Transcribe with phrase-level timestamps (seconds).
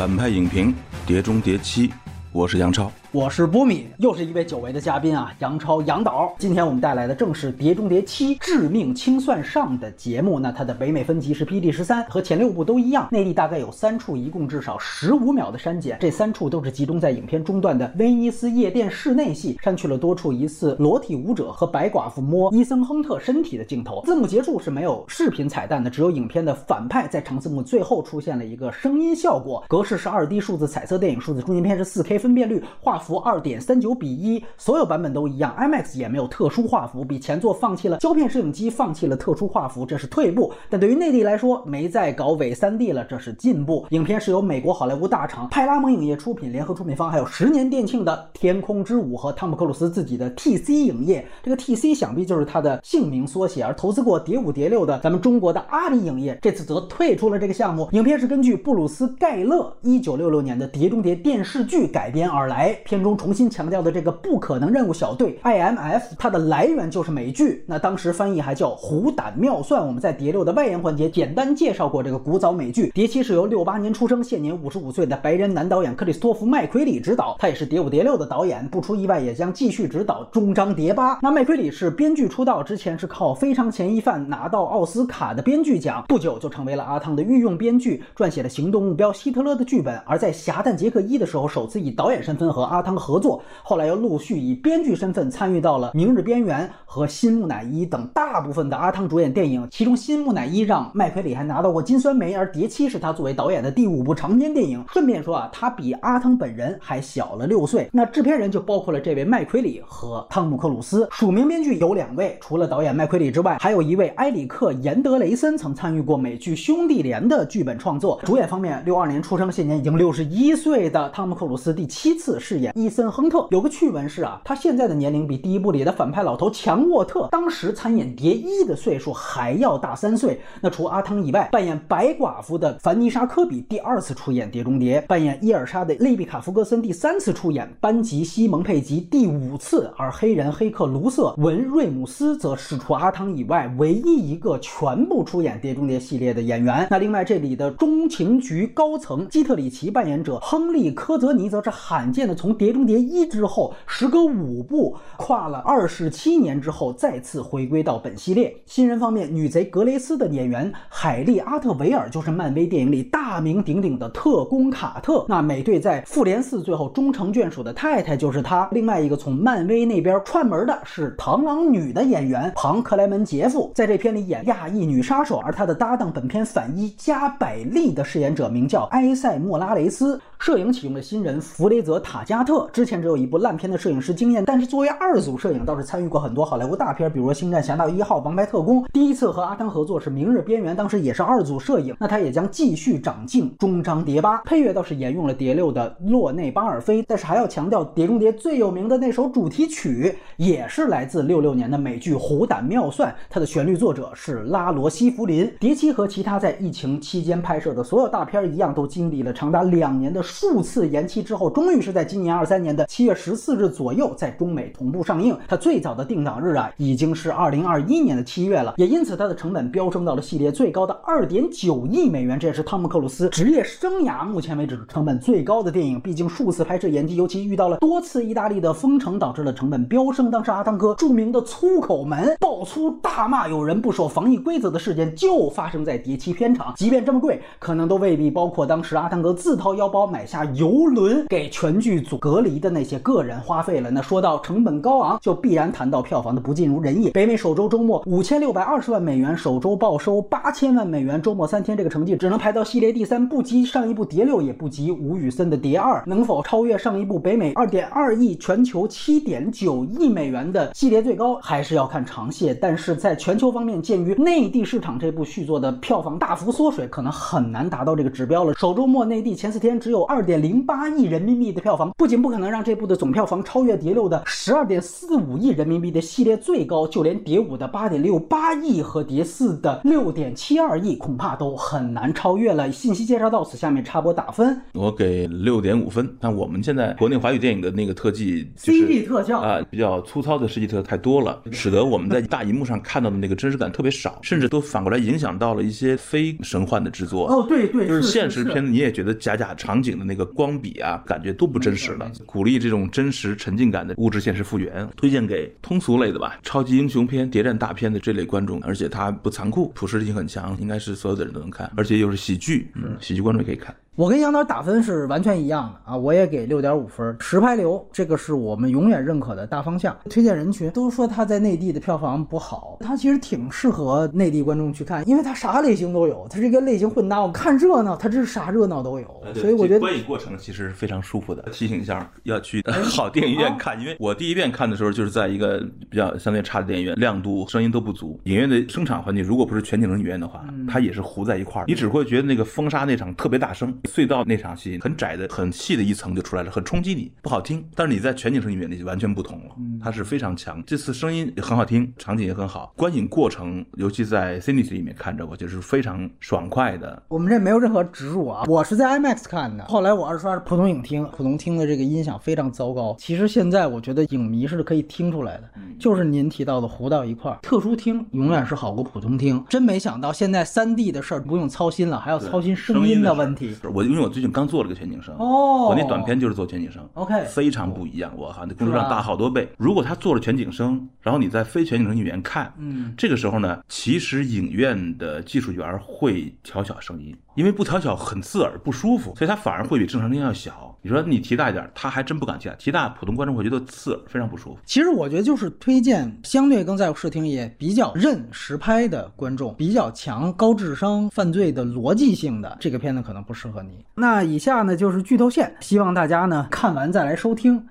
[0.00, 0.72] 反派影评
[1.06, 1.86] 《碟中谍七》，
[2.32, 2.90] 我是杨超。
[3.12, 6.32] 我是波米，又是一位久违的嘉宾啊，杨超杨导。
[6.38, 10.38] 今天我们带来的正是《碟中谍七：致命清算上》的节目。
[10.38, 13.08] 那它的北美分级是 P D 十三，和前六部都一样。
[13.10, 15.98] 内地大概有三处，一共至少十五秒的删减。
[16.00, 24.04] 这三处都是集中在影片中段的威尼斯夜店室内戏，删去了多处疑似裸体舞者和白寡妇摸伊森亨特身体的镜头。
[24.04, 29.64] 字幕结束是没有视频彩蛋的，只有影片的反派在长字幕最后出现了一个声音效果。
[29.66, 32.99] 格式是二 D 数字彩色电影数字中间片是四 K 分辨率画。
[33.00, 40.52] 幅二点三九比一，所有版本都一样，IMAX 也没有特殊画幅，比前作放弃了胶片摄影机，放弃了特殊画幅，这是退步。
[40.68, 43.86] 但对于内地来说，没再搞伪三 D 了，这是进步。
[43.90, 51.26] 影片是由美国好莱坞大厂派拉蒙影业出品，联合出品方还有十年店庆的《天空之舞》和汤姆克鲁斯自己的 TC 影业。
[51.42, 53.62] 这个 TC 想必就是他的姓名缩写。
[53.62, 57.88] 而投资过《碟五》《碟六》的咱们中国的阿里影业，这次则退出了这个项目。
[57.92, 62.76] 影片是根据布鲁斯盖勒一九六六年的《碟中谍》电视剧改编而来。
[62.90, 67.62] 片中重新强调的这个不可能任务小队 IMF，它的来源就是美剧。
[67.64, 69.86] 那当时翻译还叫虎胆妙算。
[69.86, 72.90] 我们在谍六的外延环节简单介绍过这个古早美剧。
[72.92, 81.20] 谍七是由六八年出生、现年五十五岁的白人男导演克里斯托弗麦奎里执导，他也是谍五谍六的导演，不出意外也将继续执导终章谍八。
[81.22, 89.96] 那麦奎里是编剧出道，之前是靠《非常嫌疑犯》拿到奥斯卡的编剧奖，不久就成为了阿汤的御用编剧，撰写了《行动目标希特勒》的剧本。
[90.04, 93.42] 而在《侠探杰克一》的时候，首次以导演身份和阿阿汤合作。
[93.62, 104.82] 后来又陆续以编剧身份参与到了《明日边缘》和《新木乃伊》等大部分的阿汤主演电影，其中《新木乃伊》让麦奎里还拿到过金酸梅，而《谍七》是他作为导演的第五部长篇电影。
[104.90, 107.90] 顺便说啊，他比阿汤本人还小了六岁。
[107.92, 111.06] 那制片人就包括了这位麦奎里和汤姆克鲁斯。
[111.10, 118.18] 署名编剧有两位，除了导演麦奎里之外，还有一位埃里克严德雷森曾参与过美剧《兄弟连》的剧本创作。
[118.24, 123.46] 主演方面，六二年出生，现年已经六十一岁的汤姆克鲁斯第七次饰演伊森亨特。
[123.50, 130.40] 有个趣闻是啊，他现在的年龄比第一部里的反派老头强沃特当时参演谍一的岁数还要大三岁。
[130.60, 146.86] 那除阿汤以外，扮演白寡妇的凡妮莎科比第二次出演谍中谍，扮演伊尔莎的利比卡弗格森第三次出演，班吉西蒙佩吉第五次，而黑人黑客卢瑟文瑞姆斯则是除阿汤以外唯一一个全部出演谍中谍系列的演员。
[146.90, 158.54] 那另外这里的中情局高层基特里奇扮演者亨利科泽尼则是罕见的从谍中谍一之后，时隔五部，跨了二十七年之后，再次回归到本系列。
[158.66, 165.24] 新人方面，女贼格雷斯的演员海莉阿特维尔就是漫威电影里大名鼎鼎的特工卡特。
[165.26, 168.68] 那美队在复联四最后终成眷属的太太就是她。
[168.72, 180.20] 另外一个从漫威那边串门的是螳螂女的演员庞克莱门杰夫，在这片里演亚裔女杀手，而她的搭档本片反一加百利的饰演者名叫埃塞莫拉雷斯。
[180.40, 188.82] 摄影启用的新人弗雷泽塔加特，之前只有一部烂片的摄影师经验，但是作为二组摄影倒是参与过很多好莱坞大片，比如《星战：侠盗一号》《王牌特工》。
[188.90, 191.94] 第一次和阿汤合作是《明日边缘》，当时也是二组摄影。
[192.00, 194.38] 那他也将继续长进终章谍八。
[194.38, 205.52] 配乐倒是沿用了谍六的洛内巴尔菲，但是还要强调，碟中谍最有名的那首主题曲也是来自六六年的美剧《虎胆妙算》，它的旋律作者是拉罗西弗林。
[205.60, 210.24] 碟七和其他在疫情期间拍摄的所有大片一样，都经历了长达两年的。
[210.30, 215.36] 数次延期之后，终于是在今年二三年的七月十四日左右，在中美同步上映。
[215.48, 222.38] 它最早的定档日啊，已经是二零二一年的七月了，也因此它的成本飙升到了系列最高的二点九亿美元。
[222.38, 226.00] 这也是汤姆克鲁斯职业生涯目前为止成本最高的电影。
[226.00, 230.30] 毕竟数次拍摄延期，尤其遇到了多次意大利的封城，导致了成本飙升。
[230.30, 236.72] 当时阿汤哥著名的粗口门爆粗大骂有人不守防疫规则的事件，就发生在谍七片场。
[236.76, 240.19] 即便这么贵，可能都未必包括当时阿汤哥自掏腰包买。
[240.20, 243.90] 买下游轮给全剧组隔离的那些个人花费了。
[243.90, 247.08] 那说到成本高昂，就必然谈到票房的不尽如人意。
[247.08, 256.00] 北美首周周末五千六百二十万美元，首周报收八千万美元，周末三天这个成绩只能排到系列第三，不及上一部《蝶六》，也不及吴宇森的《蝶二》。
[256.04, 262.54] 能否超越上一部北美二点二亿、全球七点九亿美元的系列最高，还是要看长线。
[262.60, 268.52] 但是在全球方面，鉴于内地市场这部续作的票房大幅缩水，可能很难达到这个指标了。
[268.52, 270.09] 首周末内地前四天只有。
[270.10, 282.72] 二点零八亿人民币的票房，不仅不可能让这部的总票房超越《蝶六》的十二点四五亿人民币的系列最高，就连《蝶五》的八点六八亿和《蝶四》的六点七二亿，恐怕都很难超越了。
[282.72, 286.12] 信息介绍到此，下面插播打分，我给六点五分。
[286.18, 297.28] 那我们现在国内华语电影的那个特技就是 CG 特效啊、比较粗糙的实际特效太多了，使得我们在大荧幕上看到的那个真实感特别少，甚至都反过来影响到了一些非神幻的制作。
[297.28, 302.10] 哦，对对，就是是现实片子，你也觉得假假场景的那个光比啊，感觉都不真实了。
[302.26, 313.74] 鼓励这种真实沉浸感的物质现实复原，推荐给通俗类的吧，超级英雄片、谍战大片的这类观众，而且它不残酷，普适性很强，应该是所有的人都能看，而且又是喜剧，嗯，喜剧观众也可以看。
[314.00, 317.14] 我跟杨导打分是完全一样的啊，我也给六点五分。
[317.20, 319.94] 实拍流这个是我们永远认可的大方向。
[320.08, 327.20] 推荐人群都说他在内地的票房不好，他其实挺适合内地观众去看，因为他啥类型都有，他是一个类型混搭。
[327.20, 331.42] 我看热闹，他这是啥热闹都有，所以我觉得观影过程其实是非常舒服的。
[331.52, 332.64] 提醒一下，要去
[332.96, 338.18] 好电影院看，因为我第一遍看的时候就是在一个比较相对差的电影院，亮度、声音都不足。
[338.24, 347.64] 影院的声场环境如果不是全景声影院的话，它也是糊在一块儿，你只会觉得那个风沙那场特别大声，隧道那场戏很窄的、很细的一层就出来了，很冲击你，不好听。
[347.74, 350.62] 但是你在全景声影院里就完全不同了，它是非常强。
[350.64, 357.02] 这次声音也很好听，场景也很好，观影过程尤其在 Cinity 里面看着，我觉得是非常爽快的。
[357.08, 362.94] 我们这没有任何植入啊，我是在 IMAX 看的，后来我二刷是普通影厅，普通厅的这个音响非常糟糕。
[362.98, 369.44] 其实现在我觉得影迷是可以听出来的，就是您提到的糊到一块儿，特殊厅永远是好过普通厅。
[369.48, 373.56] 真没想到现在三 D 的事儿不用操心了，还要操心声音的问题。
[373.74, 378.12] 我因为我最近刚做了个全景声，哦我那短片就是做全景声 OK 非常不一样。
[378.16, 379.48] 我靠，那工作量大好多倍。
[379.56, 390.74] 如果他做了全景声，然后你在非全景声影院看，嗯，这个时候呢，其实影院的技术员会调小声音，因为不调小很刺耳不舒服，所以它反而会比正常音要小。
[390.82, 394.58] 你说你提大一点，他还真不敢提大，提大普通观众会觉得刺耳，非常不舒服。
[394.64, 403.84] 其实我觉得就是推荐相对更在乎视听也比较认实拍的观众，比较强高智商犯罪的逻辑性的这个片子可能不适合你。
[403.94, 407.62] 那以下呢就是剧透线，希望大家呢看完再来收听。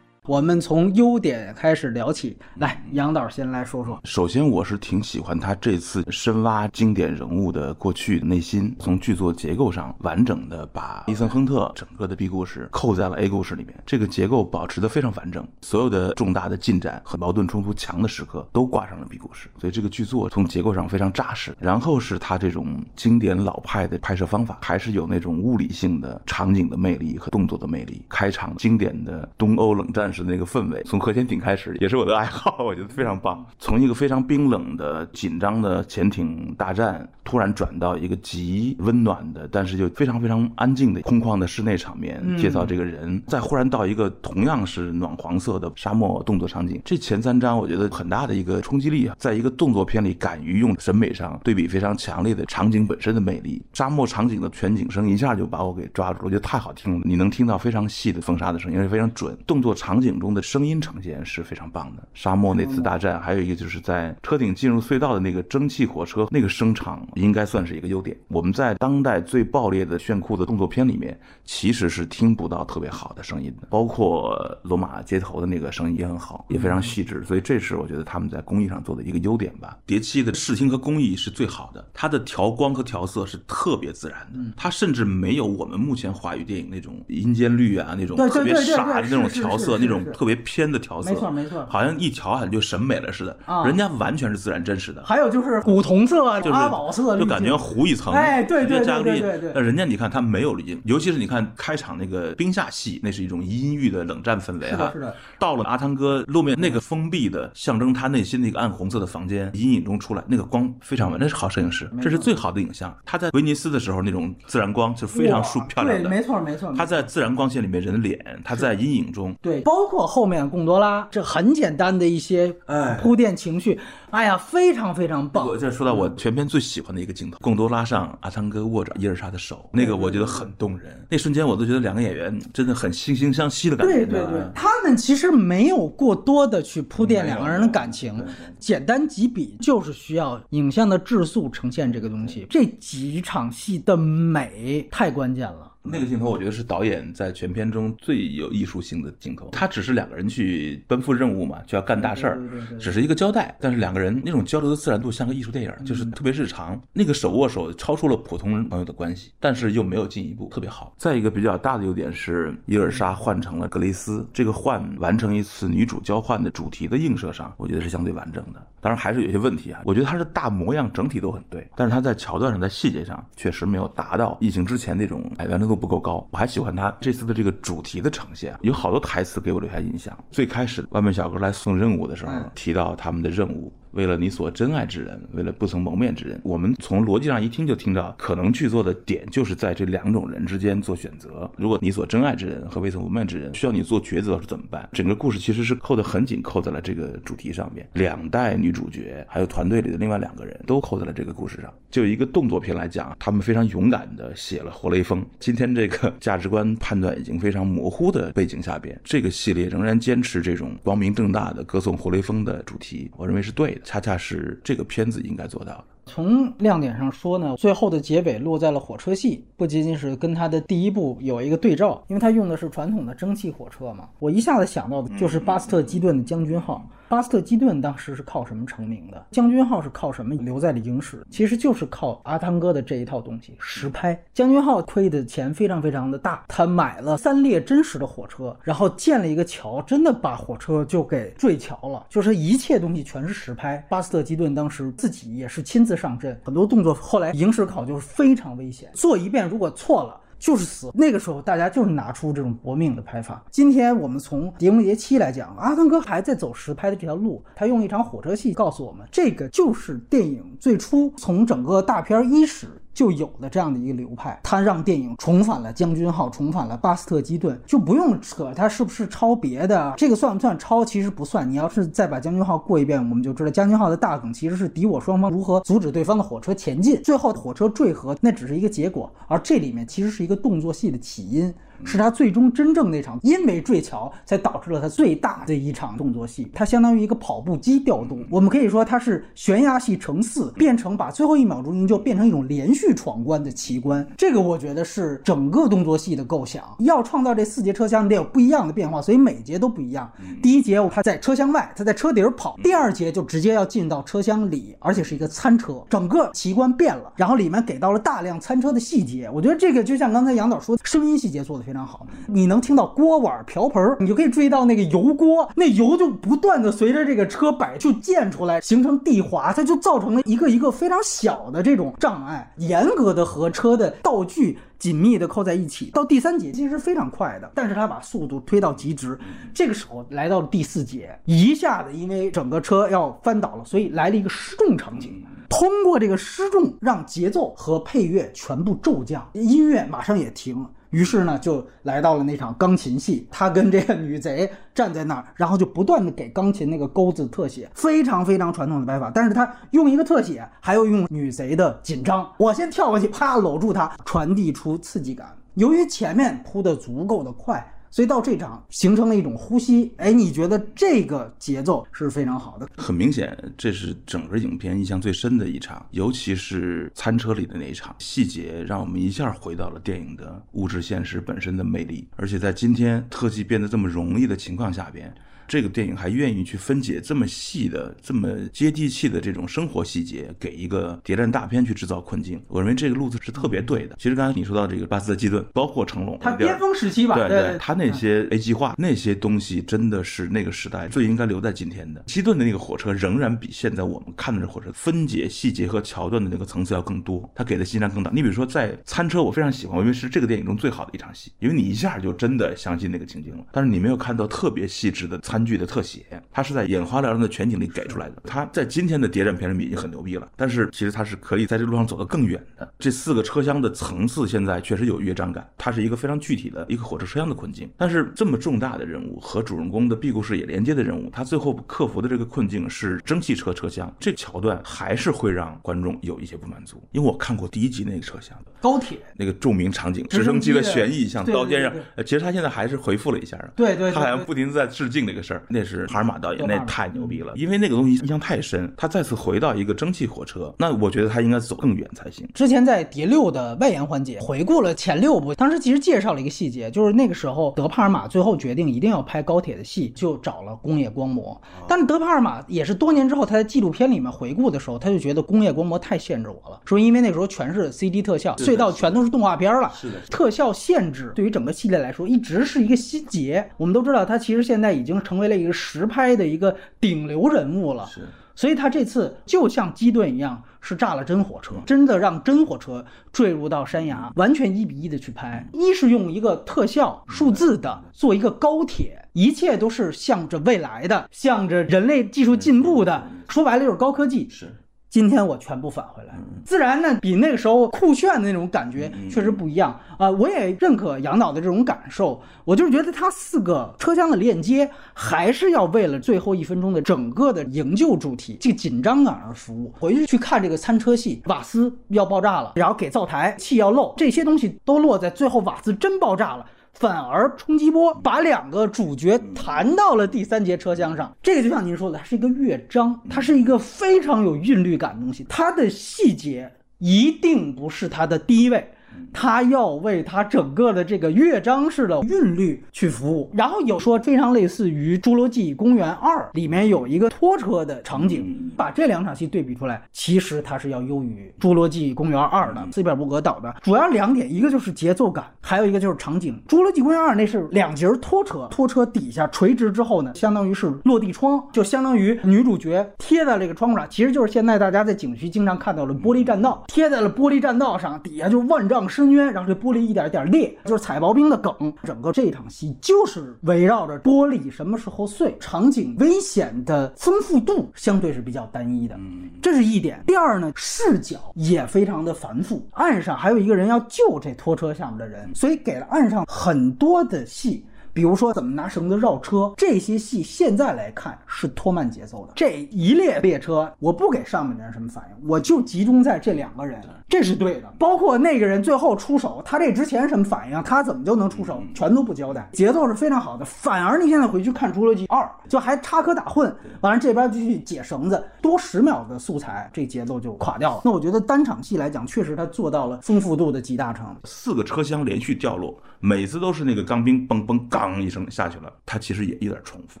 [0.28, 3.98] 我们从优点开始聊起，来，杨导先来说说。
[4.04, 13.74] 首先，我是挺喜欢他这次深挖经典人物的过去内心，从剧作结构上完整的把伊森·亨特整个的 B 故事扣在了 A 故事里面。
[13.86, 21.56] 这个结构保持的非常完整，所有的重大的进展和矛盾冲突强的时刻都挂上了 B 故事，所以这个剧作从结构上非常扎实。
[21.58, 28.04] 然后是他这种经典老派的拍摄方法，还是有那种物理性的场景的魅力和动作的魅力。
[28.10, 33.44] 开场经典的东欧冷战时的那个氛围，从核潜艇开始也是我的爱好， 我觉得非常棒。
[33.58, 62.02] 从一个非常冰冷的紧张的潜艇大战，突然转到一个极温暖的，但是又非常非常安静的空旷的室内场面，介绍这个人，再忽然到一个同样是暖黄色的沙漠动作场景，这前三章我觉得很大的一个冲击力啊，在一个动作片里敢于用审美上对比非常强烈的场景本身的魅力，沙漠场景的全景声一下就把我给抓住了，我觉得太好听了，你能听到非常细的风沙的声音，而且非常准，动作场景影中的声音呈现是非常棒的。
[62.14, 68.16] 沙漠那次大战，还有一个就是在车顶进入隧道的那个蒸汽火车，那个声场应该算是一个优点。
[68.28, 71.18] 我们在当代最爆裂的炫酷的动作片里面，
[71.50, 79.78] 其实是听不到特别好的声音的，包括罗马街头的那个声音也很好，也非常细致，所以这是我觉得他们在工艺上做的一个优点吧。
[79.86, 91.66] 碟七的视听和工艺是最好的，它的调光和调色是特别自然的，它甚至没有我们目前华语电影那种阴间绿啊那种特别傻的那种调色，那种特别偏的调色，没错没错。
[91.70, 93.64] 好像一调好像就审美了似的，啊。
[93.64, 95.02] 人家完全是自然真实的。
[95.02, 104.76] 还有就是古铜色、就是阿宝色，就感觉糊一层，哎对对对对对那人家你看他没有滤镜，尤其是你看开场那个冰下戏，那是一种阴郁的冷战氛围哈。
[104.76, 112.96] 是的是的到了阿汤哥露面那个封闭的象征他内心那个暗红色的房间，阴影中出来那个光非常稳，那是好摄影师，这是最好的影像。
[113.04, 116.72] 他在威尼斯的时候那种自然光是非常舒漂亮的，对，没错没错。
[116.76, 123.78] 他在自然光线里面人的脸，他在阴影中对，包括后面贡多拉这很简单的一些哎铺垫情绪，
[124.10, 125.46] 哎呀，非常非常棒。
[125.46, 131.06] 我这说到我全片最喜欢的一个镜头，贡多拉上阿汤哥握着伊尔莎的手，那个我觉得很动人。
[131.10, 133.92] 那瞬间我都觉得两个演员真的很惺惺相惜的感觉。
[133.92, 138.24] 对对对，他们其实没有过多的去铺垫两个人的感情
[138.58, 142.46] 简单几笔就是需要影像的质素呈现这个东西。
[142.48, 145.70] 这几场戏的美太关键了。
[145.90, 149.48] 那个镜头，我觉得是导演在全片中最有艺术性的镜头。
[149.52, 152.40] 他只是两个人去奔赴任务嘛，就要干大事儿，
[152.78, 153.56] 只是一个交代。
[153.60, 156.80] 但是两个人那种交流的自然度，像个艺术电影，就是特别日常。
[156.92, 160.94] 那个手握手超出了普通朋友的关系，但是又没有进一步，特别好。
[160.98, 168.66] 再一个比较大的优点是，伊尔莎换成了格雷斯，这个换完成一次女主交换的主题的映射上，我觉得是相对完整的。
[168.80, 176.26] 当然还是有些问题啊，我觉得他的大模样整体都很对，但是他在桥段上、在细节上确实没有达到疫情之前那种哎完成度不够高。
[176.30, 180.16] 我还喜欢他这次的这个主题的呈现，有好多台词给我留下印象。
[180.30, 183.72] 最开始外卖小哥来送任务的时候，提到他们的任务。
[183.92, 191.50] 为了你所珍爱之人，为了不曾谋面之人，我们从逻辑上一听就听到，可能剧作的点就是在这两种人之间做选择。
[191.56, 194.88] 如果你所珍爱之人和未曾谋面之人需要你做抉择是怎么办？
[194.92, 197.88] 整个故事其实是扣得很紧，扣在了这个主题上面。
[197.94, 201.72] 两代女主角还有团队里的另外两个人都扣在了这个故事上。
[201.90, 205.24] 就一个动作片来讲，他们非常勇敢地写了活雷锋。
[205.40, 213.77] 今天这个价值观判断已经非常模糊的背景下边，这个系列仍然坚持这种光明正大的歌颂活雷锋的主题，我认为是对的。
[213.84, 215.84] 恰恰是这个片子应该做到的。
[216.08, 224.08] 从亮点上说呢，最后的结尾落在了火车戏，不仅仅是跟它的第一部有一个对照，因为它用的是传统的蒸汽火车嘛。
[224.18, 226.84] 我一下子想到的就是巴斯特基顿的将军号。
[227.08, 229.26] 巴斯特基顿当时是靠什么成名的？
[229.30, 231.26] 将军号是靠什么留在了影史？
[231.30, 234.22] 其实就是靠阿汤哥的这一套东西——实拍。
[234.34, 243.82] 将军号亏的钱非常非常的大，他买了三列真实的火车，然后建了一个桥，真的把火车就给坠桥了，就是一切东西全是实拍。
[243.88, 250.18] 巴斯特基顿当时自己也是亲自上阵，很多动作后来影视考就是非常危险，做一遍如果错了。
[250.38, 253.44] 就是死，那个时候大家就是拿出这种搏命的拍法。
[253.50, 262.68] 今天我们从《碟中谍七》来讲，阿汤哥还在走实拍的这条路，他用一场火车戏告诉我们，这个就是电影最初从整个大片伊始。
[262.98, 270.84] 就有了这样的一个流派，他让电影重返了将军号，重返了巴斯特基顿，就不用扯他是不是抄别的，这个算不算抄？
[270.84, 271.48] 其实不算。
[271.48, 281.54] 你要是再把将军号过一遍，我们就知道将军号的大梗其实是敌我双方如何阻止对方的火车前进，最后火车坠河那只是一个结果，而这里面其实是一个动作戏的起因。
[281.84, 286.50] 是他最终真正那场，因为坠桥才导致了他最大的一场动作戏。
[286.52, 294.06] 它相当于一个跑步机调动，我们可以说它是悬崖戏乘四，变成把最后一秒钟营救变成一种连续闯关的奇观。
[294.16, 296.62] 这个我觉得是整个动作戏的构想。
[296.80, 300.10] 要创造这四节车厢，你得有不一样的变化，所以每节都不一样。
[300.42, 307.12] 第一节他在车厢外，他在车底儿跑；第二节就直接要进到车厢里，而且是一个餐车，整个奇观变了。
[307.16, 311.67] 然后里面给到了大量餐车的细节，我觉得这个就像刚才杨导说，声音细节做的。
[311.68, 322.50] 非常好，你能听到锅碗瓢盆，你就可以注意到那个油锅，那油就不断的随着这个车摆就溅出来，形成地滑，它就造成了一个一个非常小的这种障碍。
[322.56, 329.18] 严格的和车的道具紧密的扣在一起，到第三节其实非常快的，但是它把速度推到极值。
[329.52, 335.22] 这个时候来到了第四节，一下子因为整个车要翻倒了，所以来了一个失重场景。
[335.50, 340.70] 通过这个失重，让节奏和配乐全部骤降，音乐马上也停了。
[340.90, 349.10] 于是呢，就来到了那场钢琴戏，他跟这个女贼站在那儿，然后就不断的给钢琴那个钩子特写，非常非常传统的拍法。
[349.14, 355.36] 但是他用一个特写，还要用女贼的紧张，我先跳过去，啪搂住她，传递出刺激感。
[355.54, 357.74] 由于前面铺的足够的快。
[357.90, 362.68] 所以到这场形成了一种呼吸，哎，你觉得这个节奏是非常好的？
[362.76, 375.12] 很明显，这是整个影片印象最深的一场，尤其是餐车里的那一场，细节让我们一下回到了电影的物质现实本身的魅力，而且在今天特技变得这么容易的情况下边。
[375.48, 382.40] 这个电影还愿意去分解这么细的、这么接地气的这种生活细节，给一个谍战大片去制造困境。
[382.48, 383.96] 我认为这个路子是特别对的。
[383.98, 392.02] 其实刚才你说到这个巴斯德基顿，包括成龙，他巅峰时期吧，对对，他那些 A 计划那些东西，真的是那个时代最应该留在今天的。
[392.06, 398.10] 基顿的那个火车仍然比现在我们看的这火车分解细节和桥段的那个层次要更多，他给的信息量更大。
[398.14, 403.46] 你比如说在餐车，我非常喜欢，我认为是这个电影中最好的一场戏，因为你一下就真的相信那个情景了。
[403.50, 405.37] 但是你没有看到特别细致的餐。
[405.44, 408.22] 剧的特写，它是在眼花缭乱的全景里给出来的。
[408.24, 412.72] 它在今天的谍战片里面已经很牛逼了，但是其实它是可以在这路上走得更远的。
[412.78, 417.70] 这四个车厢的层次现在确实有乐章感，它是一个非常具体的一个火车车厢的困境。
[417.76, 426.82] 但是这么重大的任务和主人公的 B 故事也连接的任务，他最后克服的这个困境是蒸汽车车厢，这个桥段还是会让观众有一些不满足。
[426.92, 431.72] 因为我看过第一集那个车厢的高铁那个著名场景，直直升机的旋翼像刀尖上
[432.04, 433.48] 其实他现在还是回复了一下啊。
[433.56, 438.72] 对对对他好像不停地在致敬那个事儿，那是帕尔马导演，那太牛逼了，因为那个东西印象太深。
[438.76, 442.26] 他再次回到一个蒸汽火车，那我觉得他应该走更远才行。
[442.32, 451.38] 之前在碟六的外延环节回顾了前六部，当时其实介绍了一个细节，就是那个时候德帕尔玛最后决定一定要拍高铁的戏，就找了工业光魔。
[451.68, 463.46] 但是德帕尔玛也是多年之后他在纪录片里面回顾的时候，他就觉得工业光魔太限制我了，说因为那时候全是 CD 特效，隧道全都是动画片了，是的特效限制对于整个系列来说一直是一个心结。
[463.56, 467.86] 我们都知道，他其实现在已经成为了一个实拍的一个顶流人物了。
[467.86, 475.44] 是所以他这次就像基顿一样，是炸了真火车，真的让真火车坠入到山崖，完全一比一的去拍。
[475.52, 484.28] 一是用一个特效数字的做一个高铁，一切都是向着未来的，向着人类技术进步的，说白了就是高科技。
[484.30, 484.54] 是，
[484.90, 486.14] 今天我全部返回来，
[486.44, 499.72] 自然呢比那个时候酷炫的那种感觉嗯确实不一样啊、我也认可杨导的这种感受，我就是觉得他四个车厢的链接还是要为了最后一分钟的整个的营救主题这个紧张感而服务。
[499.78, 506.46] 回去去看这个餐车戏，瓦斯要爆炸了，然后给灶台气要漏，这些东西都落在最后瓦斯真爆炸了。
[506.78, 518.70] 反而冲击波把两个主角弹到了第三节车厢上，这个就像您说的，它是一个乐章，它是一个非常有韵律感的东西，它的细节一定不是它的第一位。
[519.12, 536.40] 它要为它整个的这个乐章式的韵律去服务，然后有说非常类似于《侏罗纪公园二》里面有一个拖车的场景，把这两场戏对比出来，其实它是要优于《侏罗纪公园二》的斯皮尔伯格导的，主要两点，一个就是节奏感，还有一个就是场景。
[536.50, 551.72] 《侏罗纪公园二》那是两节拖车，拖车底下垂直之后呢，相当于是落地窗，就相当于女主角贴在这个窗户上，其实就是现在大家在景区经常看到的玻璃栈道，贴在了玻璃栈道上，底下就是万丈深渊，然后这玻璃一点一点裂，就是踩薄冰的梗。
[551.84, 558.94] 整个这场戏就是围绕着玻璃什么时候碎，场景危险的丰富度相对是比较单一的，
[559.40, 560.04] 这是一点。
[560.06, 567.64] 第二呢，视角也非常的繁复，岸上还有一个人要救这拖车下面的人，所以给了岸上很多的戏。
[567.98, 572.32] 比如说怎么拿绳子绕车，这些戏现在来看是拖慢节奏的。
[572.36, 577.66] 这一列列车，我不给上面的人什么反应，我就集中在这两个人，这是对的。
[577.76, 583.44] 包括那个人最后出手，他这之前什么反应，他怎么就能出手，全都不交代，节奏是非常好的。
[583.44, 590.82] 反而你现在回去看《侏罗纪二》，就还插科打诨，完了这边就去解绳子，多十秒的素材，这节奏就垮掉了。
[590.84, 594.06] 那我觉得单场戏来讲，确实他做到了丰富度的极大成。
[594.22, 600.00] 四个车厢连续掉落，每次都是那个钢兵嘣嘣刚一声下去了，它其实也有点重复。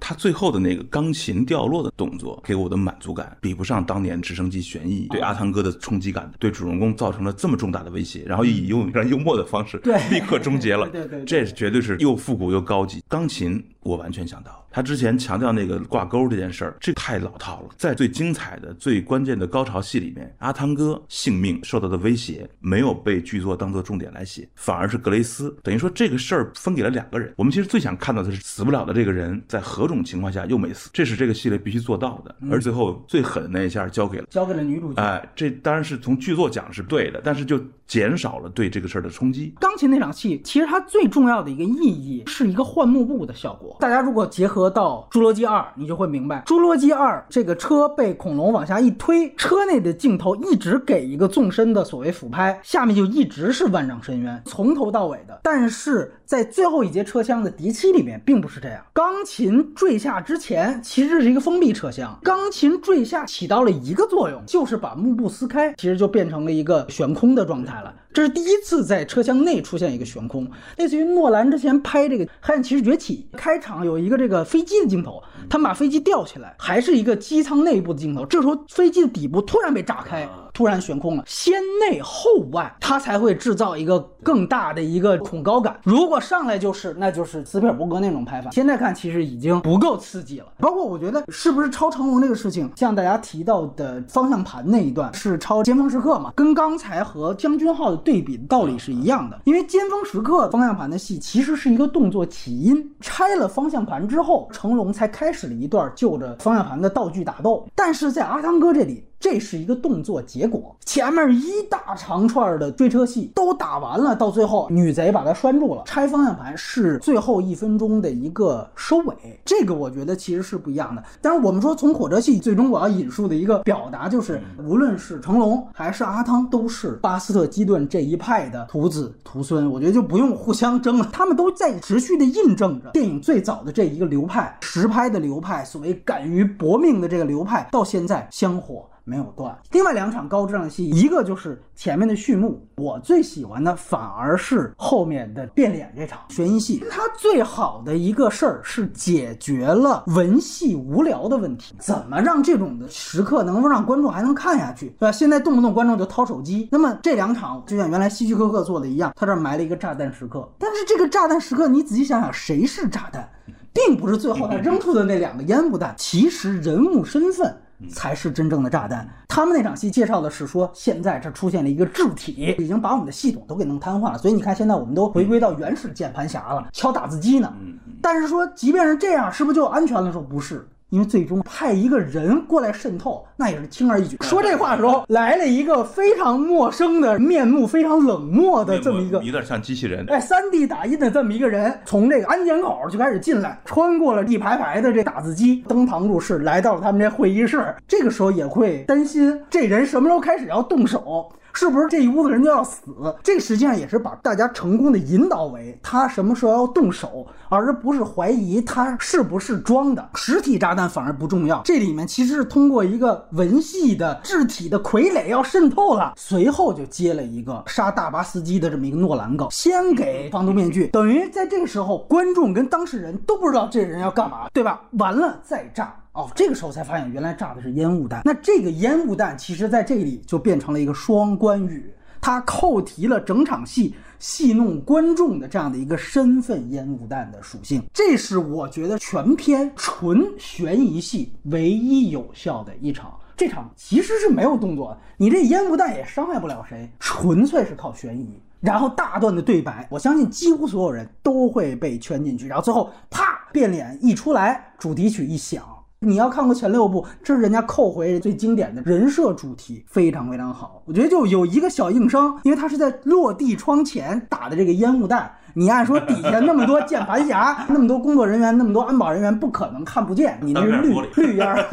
[0.00, 10.88] 它最后的那个钢琴掉落的动作，给我的满足感比不上当年直升机旋翼对阿汤哥的冲击感，对主人公造成了这么重大的威胁，然后以用非常幽默的方式，对 立刻终结了。
[10.90, 13.02] 对对对对这绝对是又复古又高级。
[13.08, 17.68] 钢琴我完全想到，他之前强调那个挂钩这件事儿，这太老套了。
[17.76, 27.32] 在最精彩的、最关键的高潮戏里面，阿汤哥性命受到的威胁没有被剧作当做重点来写，反而是格雷斯，等于说这个事儿分给了两个人。
[27.36, 32.34] 我们其实最想看到的是死不了的这个人在何种情况下又没死，这是这个系列必须做到的。
[32.50, 34.26] 而最后最狠的那一下交给了。
[34.30, 35.02] 交给了女主角。
[35.02, 39.54] 哎，这当然是从剧作讲是对的，但是就减少了对这个事儿的冲击。
[39.58, 43.76] 钢琴那场戏，其实它最重要的一个意义是一个换幕布的效果。
[43.80, 55.40] 大家如果结合到《侏罗纪二》，你就会明白，《侏罗纪二》这个车被恐龙往下一推，车内的镜头一直给一个纵深的所谓俯拍，下面就一直是万丈深渊，从头到尾的。
[55.42, 58.84] 但是在最后一节车厢的敌七里面，并不是这样。
[58.92, 67.94] 钢琴坠下之前，其实是一个封闭车厢，钢琴坠下起到了一个作用，就是把幕布撕开，其实就变成了一个悬空的状态了。
[68.18, 70.44] 这是第一次在车厢内出现一个悬空，
[70.76, 78.26] 类似于诺兰之前拍这个《黑暗骑士崛起》开场有一个这个飞机的镜头，他们把飞机吊起来，还是一个机舱内部的镜头。
[78.26, 85.78] 这时候飞机的底部突然被炸开，突然悬空了，先内后外，它才会制造一个更大的一个恐高感。
[85.84, 88.50] 如果上来就是，那就是斯皮尔伯格那种拍法。
[88.50, 90.46] 现在看其实已经不够刺激了。
[90.58, 99.38] 包括我觉得是不是超长龙这个事情，像大家提到的方向盘那一段是超尖峰时刻嘛，跟刚才和将军号的对比道理是一样的。
[99.44, 107.68] 因为尖峰时刻方向盘的戏其实是一个动作起因，拆了方向盘之后，成龙才开始了一段就着方向盘的道具打斗。
[107.74, 109.04] 但是在阿汤哥这里。
[109.20, 110.76] 这是一个动作结果。
[110.84, 119.14] 前面一大长串的追车戏都打完了，到最后女贼把他拴住了，拆方向盘是最后一分钟的一个收尾。
[119.44, 121.02] 这个我觉得其实是不一样的。
[121.20, 129.68] 但是我们说从火车戏最终我要引述的一个表达就是，无论是成龙还是阿汤，都是巴斯特基顿这一派的徒子徒孙。
[129.70, 138.88] 我觉得就不用互相争了，他们都在持续的印证着电影最早的这一个流派，实拍的流派，所谓敢于搏命的这个流派，到现在香火。
[139.08, 139.56] 没有断。
[139.72, 146.84] 另外两场高质量戏，一个就是前面的序幕，我最喜欢的反而是后面的变脸这场悬疑戏。
[146.90, 151.74] 它最好的一个事儿是解决了文戏无聊的问题。
[151.78, 155.12] 怎么让这种的时刻能够让观众还能看下去，对吧？
[155.12, 156.68] 现在动不动观众就掏手机。
[156.70, 160.46] 那么这两场就像原来希区柯克做的一样，他这儿埋了一个炸弹时刻。
[160.58, 163.28] 但是这个炸弹时刻，你仔细想想，谁是炸弹？
[163.72, 167.56] 并不是最后他扔出的那两个烟雾弹，其实人物身份。
[167.90, 169.08] 才是真正的炸弹。
[169.28, 174.18] 他们那场戏介绍的是说，现在这出现了一个质体，已经把我们的系统都给弄瘫痪了。
[174.18, 177.52] 所以你看，现在我们都回归到原始键盘侠了，敲打字机呢。
[178.00, 180.12] 但是说，即便是这样，是不是就安全了？
[180.12, 180.66] 说不是。
[180.90, 184.16] 因为最终派一个人过来渗透，那也是轻而易举。
[184.22, 190.06] 说这话的时候，来了一个非常陌生的面目，非常冷漠的这么一个，有点像机器人。
[190.08, 197.62] 哎，三 D 打印的这么一个人，从这个安检口就开始进来，穿过了一排排的这打字机，登堂入室，来到了他们这会议室。
[197.86, 201.30] 这个时候也会担心，这人什么时候开始要动手？
[201.60, 202.82] 是不是这一屋子人就要死？
[203.20, 211.60] 这实际上也是把大家成功的引导为他什么时候要动手，而不是怀疑他是不是装的实体炸弹反而不重要。
[211.64, 224.82] 这里面其实是通过一个文戏的质体的傀儡要渗透了，随后就接了一个杀大巴司机的这么一个诺兰梗，先给防毒面具，等于在这个时候观众跟当事人都不知道这人要干嘛，对吧？
[224.92, 225.92] 完了再炸。
[226.18, 228.22] 哦，这个时候才发现原来炸的是烟雾弹。
[228.24, 237.80] 那这个烟雾弹其实在这里就变成了一个双关语，它扣题了整场戏戏弄观众的这样的一个身份烟雾弹的属性。
[237.94, 243.16] 这是我觉得全片纯悬疑戏唯一有效的一场。
[243.36, 248.28] 这场其实是没有动作，你这烟雾弹也伤害不了谁，纯粹是靠悬疑。
[248.60, 252.48] 然后大段的对白，我相信几乎所有人都会被圈进去。
[252.48, 255.62] 然后最后啪变脸一出来，主题曲一响。
[256.00, 260.80] 你要看过前六部，这是人家扣回最经典的人设主题，非常非常好。
[260.86, 265.28] 我觉得就有一个小硬伤，因为他是在落地窗前打的这个烟雾弹。
[265.54, 270.38] 你按说底下那么多键盘侠， 那么多工作人员，那么多安保人员，不可能看不见。
[270.40, 271.66] 你那是绿绿烟儿。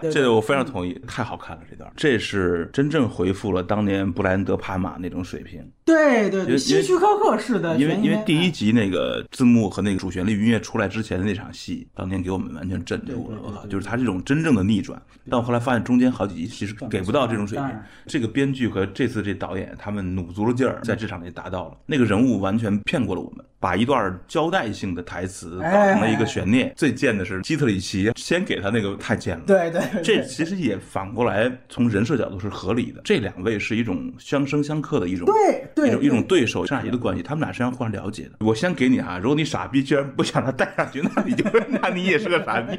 [0.10, 5.70] 这个我非常同意，太好看了这段，这是真正回复了当年布莱恩德帕马那种水平。
[5.90, 7.76] 对对对，希区柯克式的。
[7.76, 13.38] 因为因为第一集那个字幕和那个主旋律音乐出来之前的那场戏，当年给我们完全震住了。
[13.42, 15.00] 我靠，就是他这种真正的逆转。
[15.28, 17.68] 但我后来发现中间好几集其实给不到这种水平。
[18.06, 22.30] 这个编剧和这次这导演他们努足了劲儿，在这场里达到了那个人物。
[22.40, 26.72] 完全骗过了我们，把一段交代性的台词搞成了一个悬念。
[26.74, 29.44] 最贱的是基特里奇先给他那个太贱了。
[29.46, 33.02] 对对，这其实也反过来从人设角度是合理的。
[33.04, 38.32] 这两位是一种相生相克的一种对对一种一种对手上下级的关系，他们俩实际上互相了解的。
[38.40, 41.44] 我先给你哈，如果你傻逼居然不想他带上去，那你就
[41.80, 42.78] 那你也是个傻逼。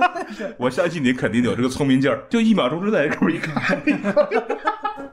[0.58, 3.80] 我相信你肯定有这个聪明劲儿，就一秒钟之内给我一看。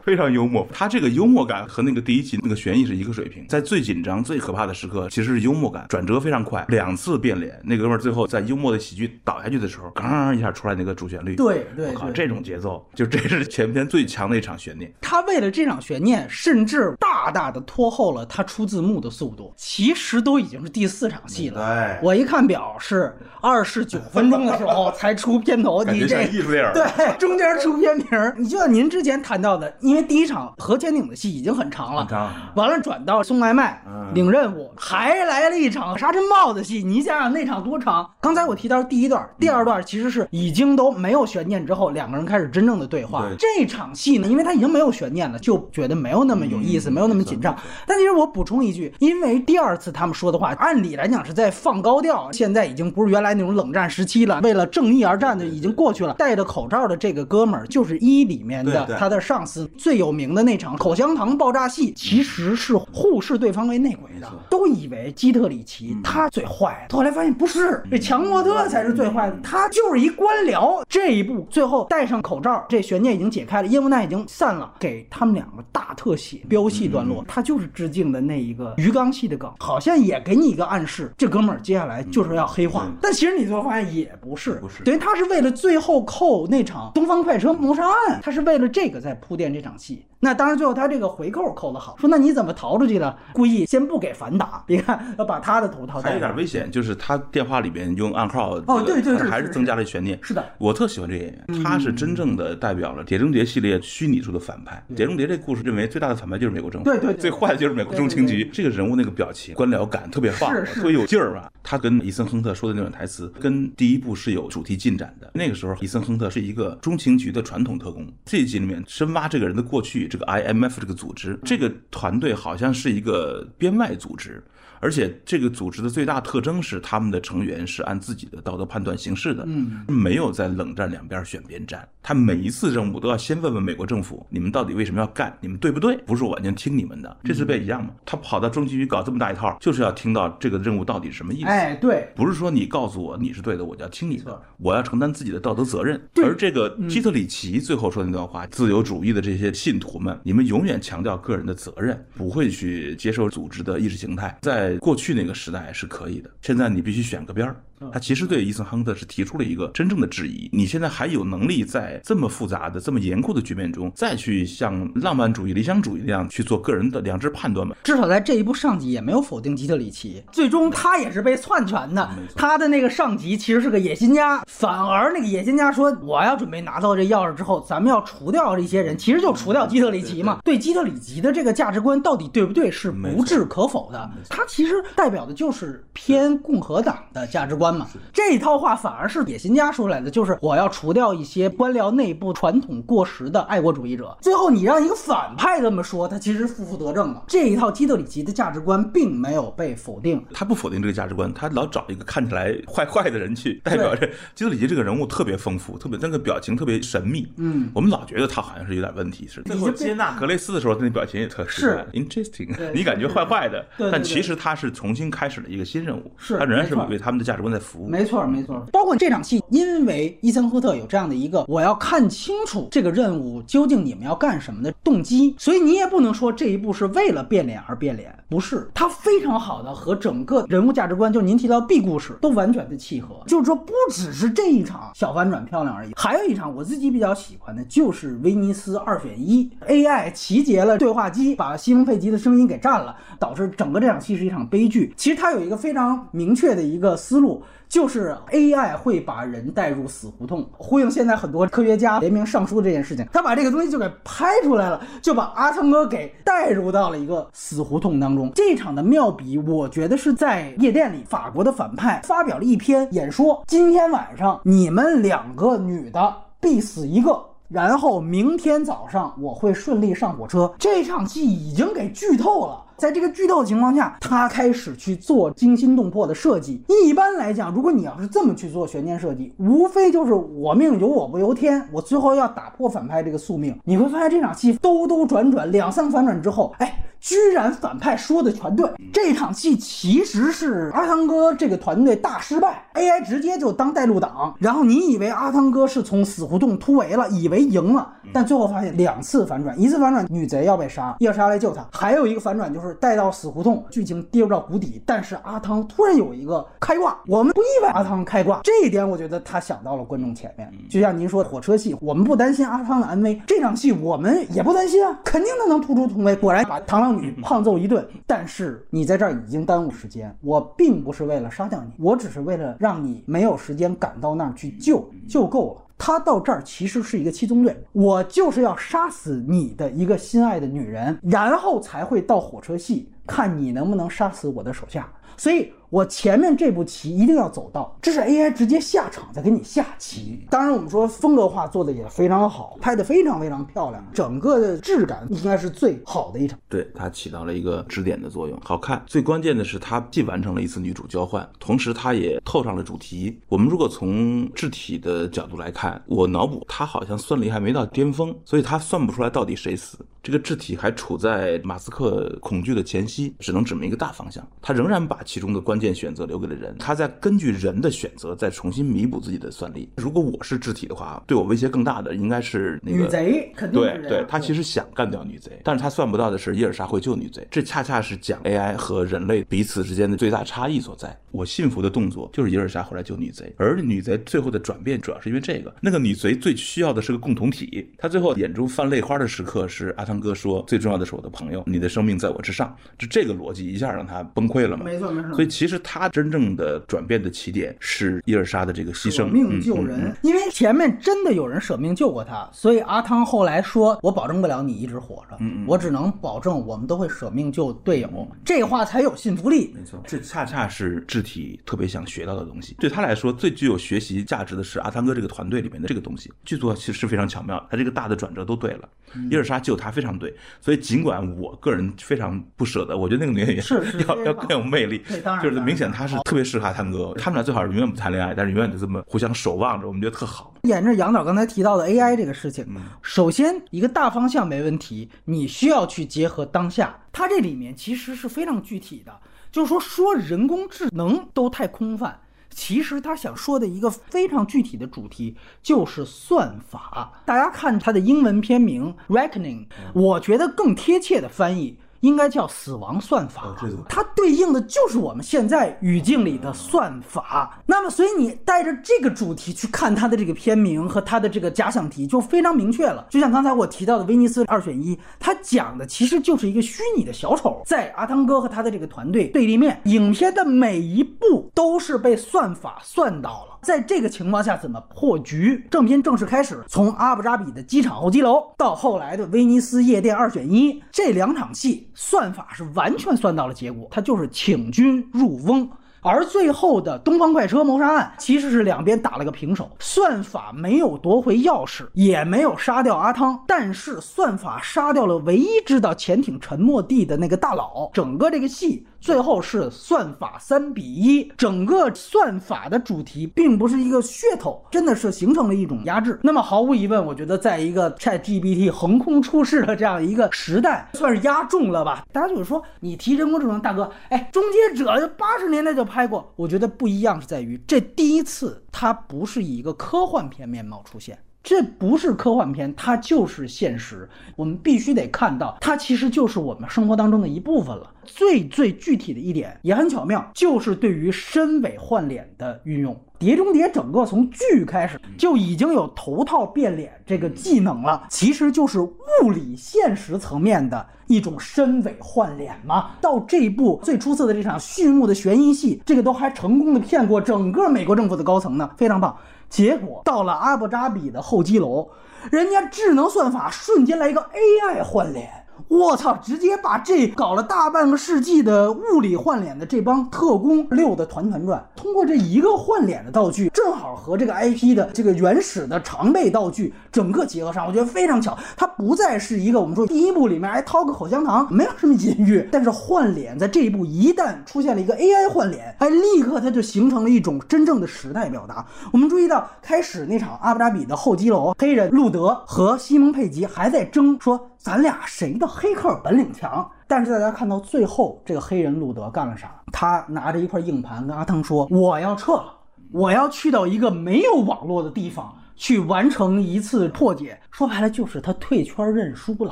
[0.03, 3.45] 非常幽默，他这个幽默感和那个第一集那个悬疑是一个水平。
[3.47, 7.61] 在最紧张、最可怕的时刻，其实是幽默感转折非常快，两次变脸。
[7.63, 14.91] 那哥们儿最后在幽默的喜剧倒下去的时候，刚一下出来那个主旋律，对对，我靠，这种节奏就这是前篇最强的一场悬念。
[15.01, 19.53] 他为了这场悬念，甚至大大大的拖后了他出字幕的速度。
[19.55, 21.99] 其实都已经是第四场戏了。
[22.01, 28.05] 我一看表是二十九分钟的时候才出片头，你这艺术电影对中间出片名，
[28.37, 29.71] 你就像您之前谈到的。
[29.81, 32.07] 因为第一场核潜艇的戏已经很长了，
[32.55, 36.81] 完了转到送外卖领任务，还来了一场沙尘暴的戏。
[36.83, 38.09] 你想想那场多长？
[38.21, 43.27] 刚才我提到第一段，第二段其实是已经都没有悬念之后，两个人开始真正的对话。
[43.37, 47.55] 这场戏呢，因为他已经没有悬念了，就觉得没有那么有意思，没有那么紧张。
[47.85, 56.13] 但其实我补充一句，因为第二次他们说的话，按理来讲是在放高调，现在已经不是原来那种冷战时期了，为了正义而战的已经过去了。
[56.13, 59.69] 戴着口罩的这个哥们儿就是一里面的他的上司。
[59.77, 70.83] 最有名的那场口香糖爆炸戏，其实是互视对方为内鬼的，都以为基特里奇他最坏，后来发现不是，这强莫特才是最坏的，他就是一官僚。
[70.87, 82.87] 这一步最后戴上口罩，这悬念已经解开了，烟雾弹已经散了，给他们两个大特写，飙戏段落，他就是致敬的那一个鱼缸戏的梗，好像也给你一个暗示，这哥们儿接下来就是要黑化。
[83.01, 90.05] 但其实你最后发现也不是，不是等于他是为了最后扣那场东方快车谋杀案，他是为了这个在铺垫这场戏。
[90.23, 93.17] 那当然，最后他这个回扣扣的好，说那你怎么逃出去的？
[93.33, 96.35] 故意先不给反打， 你看要把他的头套还有点。
[96.35, 100.17] 危险，就是他电话里边用暗号，哦对对还是增加了悬念。
[100.21, 104.81] 是的，我特喜欢这个演员，他是真正的代表了《碟中谍》系列虚拟出的反派。
[104.95, 108.49] 《碟中谍》这故事认为最大的反派就是美国政府，对对对最坏的就是美国中情局。
[108.53, 111.51] 这个人物那个表情、官僚感特别棒，特别有劲儿吧？
[111.63, 115.29] 他跟伊森亨特说的那段台词，跟第一部是有主题进展的。
[115.33, 118.07] 那个时候，伊森亨特是一个中情局的传统特工。
[118.25, 124.43] 这一集里面深挖这个人的过去，这个 IMF 这个组织，这个团队好像是一个编外组织。
[124.81, 131.87] 而且这个组织的最大特征是，他们的成员是按自己的道德判断行事的，嗯，没有在冷战两边选边站。
[132.03, 135.31] 他每一次任务都要先问问美国政府，你们到底为什么要干？
[135.39, 135.95] 你们对不对？
[135.97, 137.15] 不是我完全听你们的。
[137.23, 137.91] 这次不也一样吗？
[138.03, 141.45] 他跑到中情局搞这么大一套，就是要听到这个任务到底是什么意思。
[141.45, 146.01] 哎，对，不是说你告诉我你是对的，我就要听你的，我要承担自己的道德责任。
[146.23, 154.35] 而这个基特里奇最后说的那段话，自由主义的这些信徒们，你们永远强调个人的责任，不会去接受组织的意识形态。
[154.41, 157.63] 在过去那个时代是可以的，现在你必须选个边儿。
[157.91, 167.75] 他其实对伊森亨特是提出了一个真正的质疑：你现在还有能力在这么复杂的、这么严酷的局面中，再去像浪漫主义、理想主义那样去做个人的良知判断吗？
[167.83, 172.09] 至少在这一部上级也没有否定基特里奇，最终他也是被篡权的。
[172.35, 184.09] 他的那个上级其实是个野心家，反而那个野心家说：“我要准备拿到这钥匙之后，咱们要除掉这些人，其实就除掉基特里奇嘛。”对基特里奇的这个价值观到底对不对是不置可否的。
[184.29, 187.87] 他其实代表的就是偏共和党的价值观嘛。
[188.13, 194.15] 这一套话反而是野心家说出来的，就是我要除掉一些官僚内部传统过时的爱国主义者。
[194.21, 197.23] 最后你让一个反派这么说，他其实负负得正了。
[197.27, 200.23] 这一套基德里奇的价值观并没有被否定。
[200.33, 204.07] 他不否定这个价值观，他老找一个看起来坏坏的人去代表着。
[204.35, 207.27] 基德里奇这个人物特别丰富，特别那个表情特别神秘。
[207.37, 209.51] 嗯，我们老觉得他好像是有点问题似的。
[209.51, 217.87] 最后接纳格雷斯的时候，他那表情也特是 interesting， 你感觉坏坏的，但其实他是重新开始了一个新任务，是他仍然是为他们的价值观在服务。
[217.87, 218.59] 没错，没错。
[218.73, 233.21] 包括这场戏，因为伊森赫特有这样的一个我要看清楚这个任务究竟你们要干什么的动机，所以你也不能说这一步是为了变脸而变脸，不是，它非常好的和整个人物价值观，就是您提到 B 故事都完全的契合。
[233.27, 244.93] 就是说，不只是这一场小反转漂亮而已，还有一场我自己比较喜欢的，就是威尼斯二选一，AI 集结了对话机，把西蒙佩吉的声音给占了，导致整个这场戏是一场悲剧。
[244.95, 247.43] 其实它有一个非常明确的一个思路。
[247.71, 258.29] 就是 AI 会把人带入死胡同，呼应现在很多科学家联名上书这件事情，他把这个东西就给拍出来了，就把阿汤哥给带入到了一个死胡同当中。
[258.35, 267.25] 这场的妙笔，我觉得是在夜店里，法国的反派发表了一篇演说，今天晚上你们两个女的必死一个。
[267.47, 270.53] 然后明天早上我会顺利上火车。
[270.57, 272.63] 这场戏已经给剧透了。
[272.81, 276.63] 在这个剧透的情况下，他开始去做惊心动魄的设计。
[276.83, 283.55] 一般来讲，如果你要是这么去做悬念设计，无非就是我命由我不由天，我最后要打破反派这个宿命。
[283.65, 288.67] 你会发现这场戏兜兜转转两三反转之后，哎，居然反派说的全对。
[288.91, 294.35] 这场戏其实是阿汤哥这个团队大失败，AI 直接就当带路党。
[294.39, 310.51] 然后你以为阿汤哥是从死胡同突围了，以为赢了，但最后发现两次反转，一次反转女贼要被杀，夜莎来救他；还有一个反转就是带到死胡同，剧情跌入到谷底，但是阿汤突然有一个开挂，我们不意外阿汤开挂，这一点我觉得他想到了观众前面。
[310.69, 316.15] 就像您说火车戏，我们不担心阿汤的安危，这场戏我们也不担心啊，肯定他能突出重围。
[316.15, 325.60] 果然把螳螂女胖揍一顿，但是你在这儿已经耽误时间，我并不是为了杀掉你，我只是为了让你没有时间赶到那儿去救，就够了。
[325.83, 334.87] 他到这儿其实是一个七宗罪，我就是要杀死你的一个心爱的女人，然后才会到火车系，看你能不能杀死我的手下。
[335.17, 340.19] 所以我前面这步棋一定要走到，这是 AI 直接下场在给你下棋。
[340.29, 346.37] 当然，我们说风格化做的也非常好，拍的非常非常漂亮，整个的质感应该是最好的一场。
[346.49, 348.83] 对它起到了一个支点的作用，好看。
[348.85, 353.17] 最关键的是，它既完成了一次女主交换，同时它也透上了主题。
[353.29, 359.77] 我们如果从质体的角度来看，我脑补它好像算力还没到巅峰，所以它算不出来到底谁死。
[360.03, 364.27] 这个智体还处在马斯克恐惧的前夕，只能指明一个大方向。
[364.41, 369.69] 他仍然把其中的关键选择留给了人，他在根据人的选择再重新弥补自己的算力。
[369.77, 380.97] 如果我是智体的话，对我威胁更大的应该是那个女贼，肯定对对，他其实想干掉女贼，但是他算不到的是伊尔莎会救女贼，这恰恰是讲 AI 和人类彼此之间的最大差异所在。
[381.11, 385.53] 我信服的动作就是伊尔莎回来救女贼，而女贼最后的转变主要是因为这个。
[385.61, 394.63] 那个女贼最需要的是个共同体，她最后眼中泛泪花的时刻是阿汤哥说：“最重要的是我的朋友，你的生命在我之上。”就这个逻辑一下让他崩溃了嘛。
[394.63, 395.13] 没错没错。
[395.13, 399.81] 所以其实他真正的转变的起点是伊尔莎的这个牺牲，舍命救人。
[399.81, 409.53] 嗯嗯因为前面真的有人舍命救过他，所以阿汤后来说：“我保证不了你一直活着，嗯我只能保证我们都会舍命救队友。”这话才有信服力。
[409.53, 412.55] 没错，这恰恰是智体特别想学到的东西。
[412.59, 416.11] 对他来说，最具有学习价值的是阿汤哥这个团队里面的这个东西。
[416.23, 418.69] 剧作其实是非常巧妙，他这个大的转折都对了。
[419.09, 424.81] 伊尔莎救他非常对，所以尽管我个人非常不舍得，我觉得那个女演员是是 要要更有魅力
[425.21, 426.93] 就是明显她是特别适合阿汤哥。
[426.97, 430.33] 他们俩最好是永远不谈恋爱，但是永远就这么互相守望着，我们觉得特好。
[430.43, 432.45] 沿着杨导刚才提到的 AI 这个事情，
[432.81, 436.75] 首先一个大方向没问题，你需要去结合当下。
[436.91, 438.91] 它这里面其实是非常具体的，
[439.31, 441.99] 就是说说人工智能都太空泛。
[442.31, 447.03] 其实他想说的一个非常具体的主题就是算法。
[447.05, 453.35] 大家看他的英文片名 “Reckoning”，我觉得更贴切的翻译应该叫“死亡算法”
[453.69, 457.39] 它对应的就是我们现在语境里的算法。
[457.45, 462.87] 那么，所以你带着这个主题去看它的这个片名和它的这个假想题，就非常明确了。
[462.89, 469.59] 就像刚才我提到的威尼斯二选一，它讲的其实就是一个虚拟的小丑，在阿汤哥和他的这个团队对立面。
[469.65, 473.30] 影片的每一步都是被算法算到了。
[473.41, 475.43] 在这个情况下，怎么破局？
[475.49, 485.49] 正片正式开始，从阿布扎比的机场候机楼到后来的威尼斯夜店二选一，这两场戏算法是完全算到了结果，它就是请君入瓮。
[485.83, 497.71] 而最后的东方快车谋杀案其实是两边打了个平手，算法没有夺回钥匙，也没有杀掉阿汤，但是算法杀掉了唯一知道潜艇沉没地的那个大佬。
[497.73, 505.99] 整个这个戏最后是算法三比一，整个算法的主题并不是一个噱头，真的是形成了一种压制。
[506.01, 511.85] 那么毫无疑问，我觉得在一个 Chat GPT 横空出世的这样一个时代，算是压中了吧？
[511.93, 520.97] 大家就是说，你提人工智能，大哥，哎，终结者八十年代就拍过，我觉得不一样是在于这第一次它不是以一个科幻片面貌出现。
[521.23, 523.87] 这不是科幻片，它就是现实。
[524.15, 527.69] 我们必须得看到，它其实就是我们生活当中的一部分了。
[527.83, 532.73] 最最具体的一点也很巧妙，就是对于身尾换脸的运用。
[532.97, 542.71] 《碟中谍》整个从剧开始就已经有头套变脸这个技能了，其实就是物理现实层面的一种身尾换脸嘛。
[542.79, 548.95] 到这一步最出色的这场序幕的悬疑戏，这个都还成功的骗过整个美国政府的高层呢，非常棒。
[549.31, 551.69] 结果到了阿布扎比的候机楼，
[552.11, 555.25] 人家智能算法瞬间来一个 AI 换脸。
[555.47, 555.97] 我操！
[556.01, 561.43] 直接把这搞了大半个世纪的物理换脸的这帮特工溜得团团转。
[561.55, 568.17] 通过这一个换脸的道具，正好和这个 IP 的这个原始的常备道具整个结合上，我觉得非常巧。
[568.37, 578.45] 它不再是一个我们说第一部里面哎掏个口香糖，没有什么隐喻，但是换脸在这一步一旦出现了一个 AI 换脸，哎，立刻它就形成了一种真正的时代表达。
[578.71, 584.30] 我们注意到开始那场阿布扎比的候机楼，黑人路德和西蒙佩吉还在争说。
[584.41, 586.49] 咱俩谁的黑客本领强？
[586.67, 589.31] 但是大家看到最后，这个黑人路德干了啥？
[589.51, 592.33] 他拿着一块硬盘跟阿汤说：“我要撤了，
[592.71, 599.31] 我要去到一个没有网络的地方去完成一次破解。”说白了就是他退圈认输了。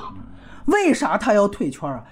[0.66, 2.04] 为啥他要退圈啊？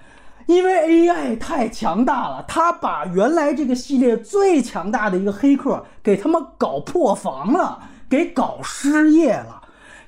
[0.48, 7.78] 因为 AI 太强大了，他把原来这个系列最强大的一个黑客给他们搞破防了，
[8.10, 9.62] 给搞失业了。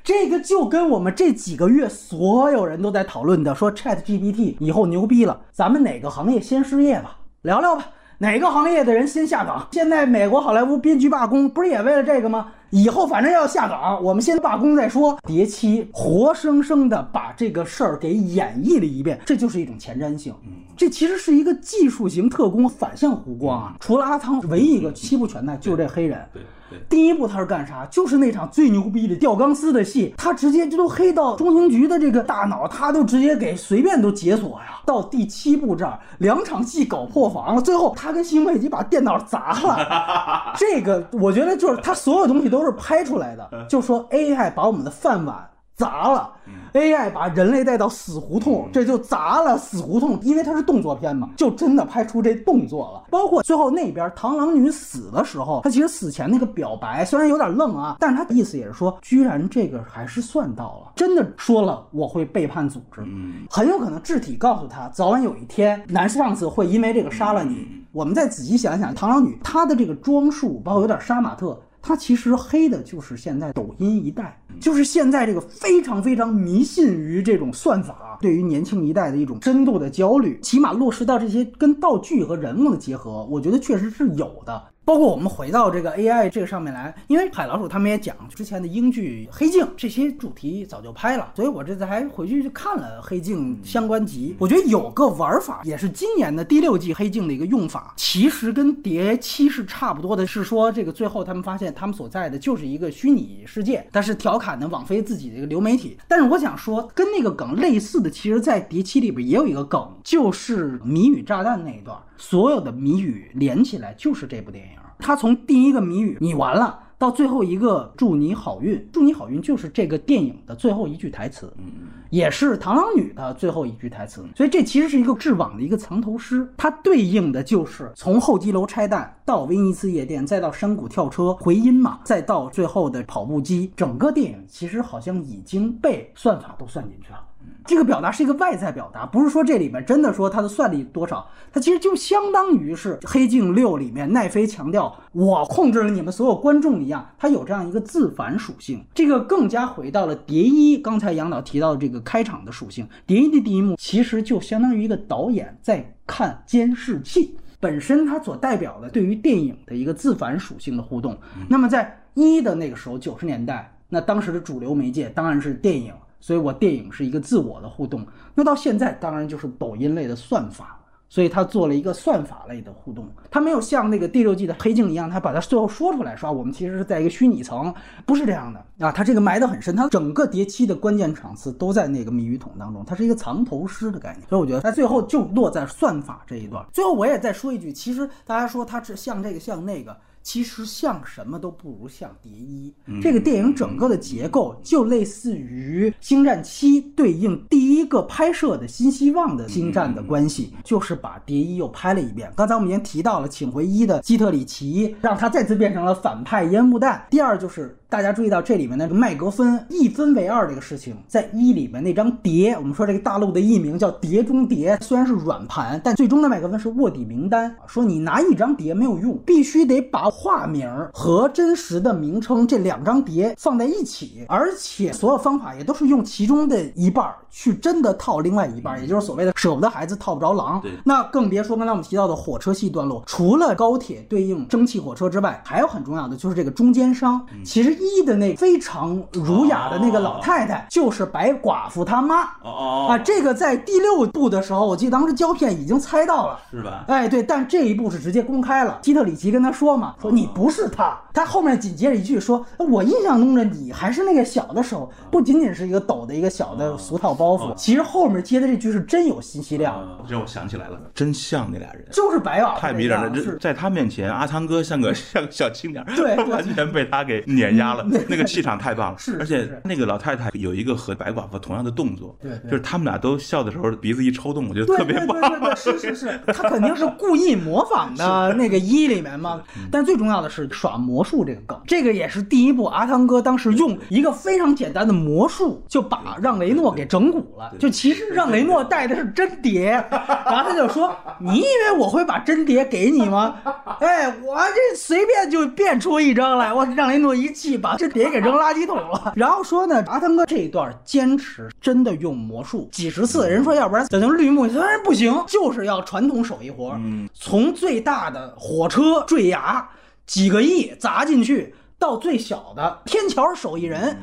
[0.04, 7.18] 这个就跟我们这几个月所有人都在讨论的，说 Chat GPT 以后牛逼了，咱们哪个行业先失业吧？
[7.44, 7.86] 聊聊吧，
[8.18, 9.68] 哪个行业的人先下岗？
[9.72, 12.48] 现在美国好莱坞编剧罢工，不是也为了这个吗？
[12.72, 15.18] 以后反正要下岗，我们先罢工再说。
[15.28, 20.34] 蝶七活生生的把这个事儿给演绎了一遍，这就是一种前瞻性。
[20.78, 23.76] 这其实是一个技术型特工反向弧光啊！
[23.80, 26.24] 除了阿汤，唯一一个七不全的就是这黑人。
[26.32, 26.46] 对对，
[26.90, 27.86] 第一部他是干啥？
[27.92, 34.82] 就是那场最牛逼的吊钢丝的戏，他直接就都黑到中情局的这个大脑，他都直接给随便都解锁呀。
[34.86, 40.54] 到第七部这儿，两场戏搞破防了，最后他跟辛佩吉把电脑砸了。
[40.58, 45.48] 这个我觉得就是他所有东西都是拍出来的，就说 AI 把我们的饭碗
[45.80, 46.30] 砸了。
[46.74, 53.04] AI 把人类带到死胡同，这就砸了死胡同，因为它是动作片嘛，就真的拍出这动作了。
[53.10, 63.02] 包括最后那边螳螂女死的时候，她其实死前那个表白虽然有点愣啊，但是她意思也是说，居然这个还是算到了，真的说了我会背叛组织，
[63.50, 67.68] 很有可能智体告诉她，早晚有一天男上司会因为这个杀了你。
[67.92, 71.60] 我们再仔细想想，螳螂女她的这个装束，包括有点杀马特。
[71.82, 84.64] 它其实黑的就是现在抖音一代，就是现在这个非常非常迷信于这种算法，对于年轻一代的一种深度的焦虑，起码落实到这些跟道具和人物的结合，我觉得确实是有的。
[84.90, 94.36] 包括我们回到这个 AI 这个上面来，因为海老鼠他们也讲之前的英剧《黑镜》这些主题早就拍了，所以我这次还回去去看了《黑镜》相关集。
[94.40, 106.00] 我觉得有个玩法也是今年的第六季《黑镜》的一个用法，其实跟《谍七》是差不多的，是说这个最后他们发现他们所在的就是一个虚拟世界，但是调侃呢网飞自己的一个流媒体。
[106.08, 114.72] 但是我想说，跟那个梗类似的，其实在《谍七》里边也有一个梗，就是谜语炸弹那一段，所有的谜语连起来就是这部电影。
[115.00, 124.26] 他从第一个谜语你完了，到最后一个祝你好运，祝你好运就是这个电影的最后一句台词，嗯也是螳螂女的最后一句台词。
[124.36, 137.24] 所以这其实是一个质网的一个藏头诗，它对应的就是从候机楼拆弹到威尼斯夜店，再到山谷跳车回音嘛，再到最后的跑步机，整个电影其实好像已经被算法都算进去了。
[137.66, 148.84] 这个表达是一个外在表达，不是说这里面真的说它的算力多少，它其实就相当于是《黑镜六》里面奈飞强调我控制了你们所有观众一样，它有这样一个自反属性。
[148.94, 161.18] 这个更加回到了《蝶一》，刚才杨导提到的这个开场的属性，《蝶一》的第一幕其实就相当于一个导演在看监视器本身，它所代表的对于电影的一个自反属性的互动。
[161.48, 165.94] 那么在一的那个时候，九十年代，那当时的主流媒介当然是电影。
[166.20, 168.06] 所以我电影是一个自我的互动，
[168.36, 177.74] 那到现在当然就是抖音类的算法，所以他做了一个算法类的互动，他没有像那个第六季的黑镜一样，他把它最后说出来，说我们其实是在一个虚拟层，
[178.06, 178.64] 不是这样的。
[178.86, 186.66] 啊，他这个埋得很深，他整个叠期的关键场次都在那个谜语筒当中，它是一个藏头诗的概念，所以我觉得它最后就落在算法这一段。
[186.74, 189.96] 最后我也再说一句，其实大家说它是像这个像那个。
[190.22, 202.32] 其实像什么都不如像《蝶衣》这个电影整个的结构，就类似于《星战七》对应第一个拍摄的新希望的星战的关系，就是把《蝶衣》又拍了一遍。
[202.36, 207.08] 刚才我们已经提到了，请回一的基特里奇，让他再次变成了反派烟雾弹。
[207.10, 220.08] 第二就是大家注意到这里面那个麦格芬一分为二这个事情，在一里面那张碟，我们说这个大陆的译名叫《碟中谍》，虽然是软盘，但最终的麦格芬是卧底名单，说你拿一张碟没有用，必须得把。
[220.20, 230.62] 化名和真实的名称这两张碟放在一起，而且所有方法也都是用其中的一半去真的套另外一半，也就是所谓的舍不得孩子套不着狼。
[230.84, 237.26] 那更别说刚才我们提到的火车系段落，除了高铁对应蒸汽火车之外，还有很重要的就是这个中间商。
[237.46, 242.24] 其实一的那非常儒雅的那个老太太就是白寡妇他妈。
[242.44, 246.84] 哦啊，这个在第六部的时候，我记得当时胶片已经猜到了，是吧？
[246.88, 248.78] 哎，对，但这一步是直接公开了。
[248.82, 249.96] 基特里奇跟他说嘛。
[250.02, 257.54] 说你不是他，他后面紧接着一句说：“我印象中的你还是那个小的时候，不仅仅是一个抖的一个小的俗套包袱。
[257.56, 263.10] 其实后面接的这句是真有信息量。”这我想起来了，真像那俩人，就是白瓦，太迷人了。
[263.10, 267.86] 这在他面前，阿汤哥像个 像个小青年，对， 完全被他给碾压了。
[268.08, 269.18] 那个气场太棒了， 是。
[269.20, 275.20] 而且那个老太太有一个和白寡妇同样的动作，对，就是他们俩都笑的时候鼻子一抽动，我觉得特别棒。
[275.20, 279.42] 对对对，是是是，他肯定是故意模仿的 那个一里面嘛。
[279.70, 280.70] 但最重要的是耍。
[280.70, 287.52] 耍魔术这个梗，这个也是第一部阿汤哥当时用一个非常简单的魔术就把让雷诺给整蛊了。
[287.58, 293.38] 就其实让雷诺带的是真碟，然后他就说：“你以为我会把真碟给你吗？
[293.80, 299.14] 哎，我这随便就变出一张来。”我让雷诺一气把这碟给扔垃圾桶了。
[299.18, 306.80] 然后说呢，阿汤哥这一段坚持真的用魔术几十次，人说要不然咱就绿幕，他说不行，就是要传统手艺活，
[307.14, 309.68] 从最大的火车坠崖。
[310.06, 313.96] 几个亿砸进去，到最小的天桥手艺人，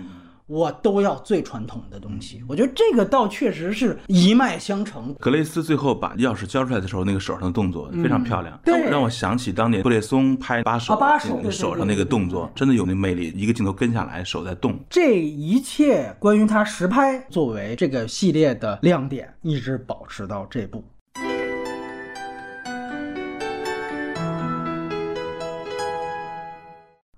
[0.48, 2.40] 我都要最传统的东西。
[2.48, 5.12] 我觉得这个倒确实是一脉相承。
[5.18, 13.32] 格雷斯最后把钥匙交出来的时候，那个手上的动作非常漂亮，对，让我想起当年布列松拍把手，把手手上那个动作，真的有那魅力。
[13.34, 14.78] 一个镜头跟下来，手在动。
[14.88, 20.84] 这一切关于他实拍作为这个系列的亮点，一直保持到这部。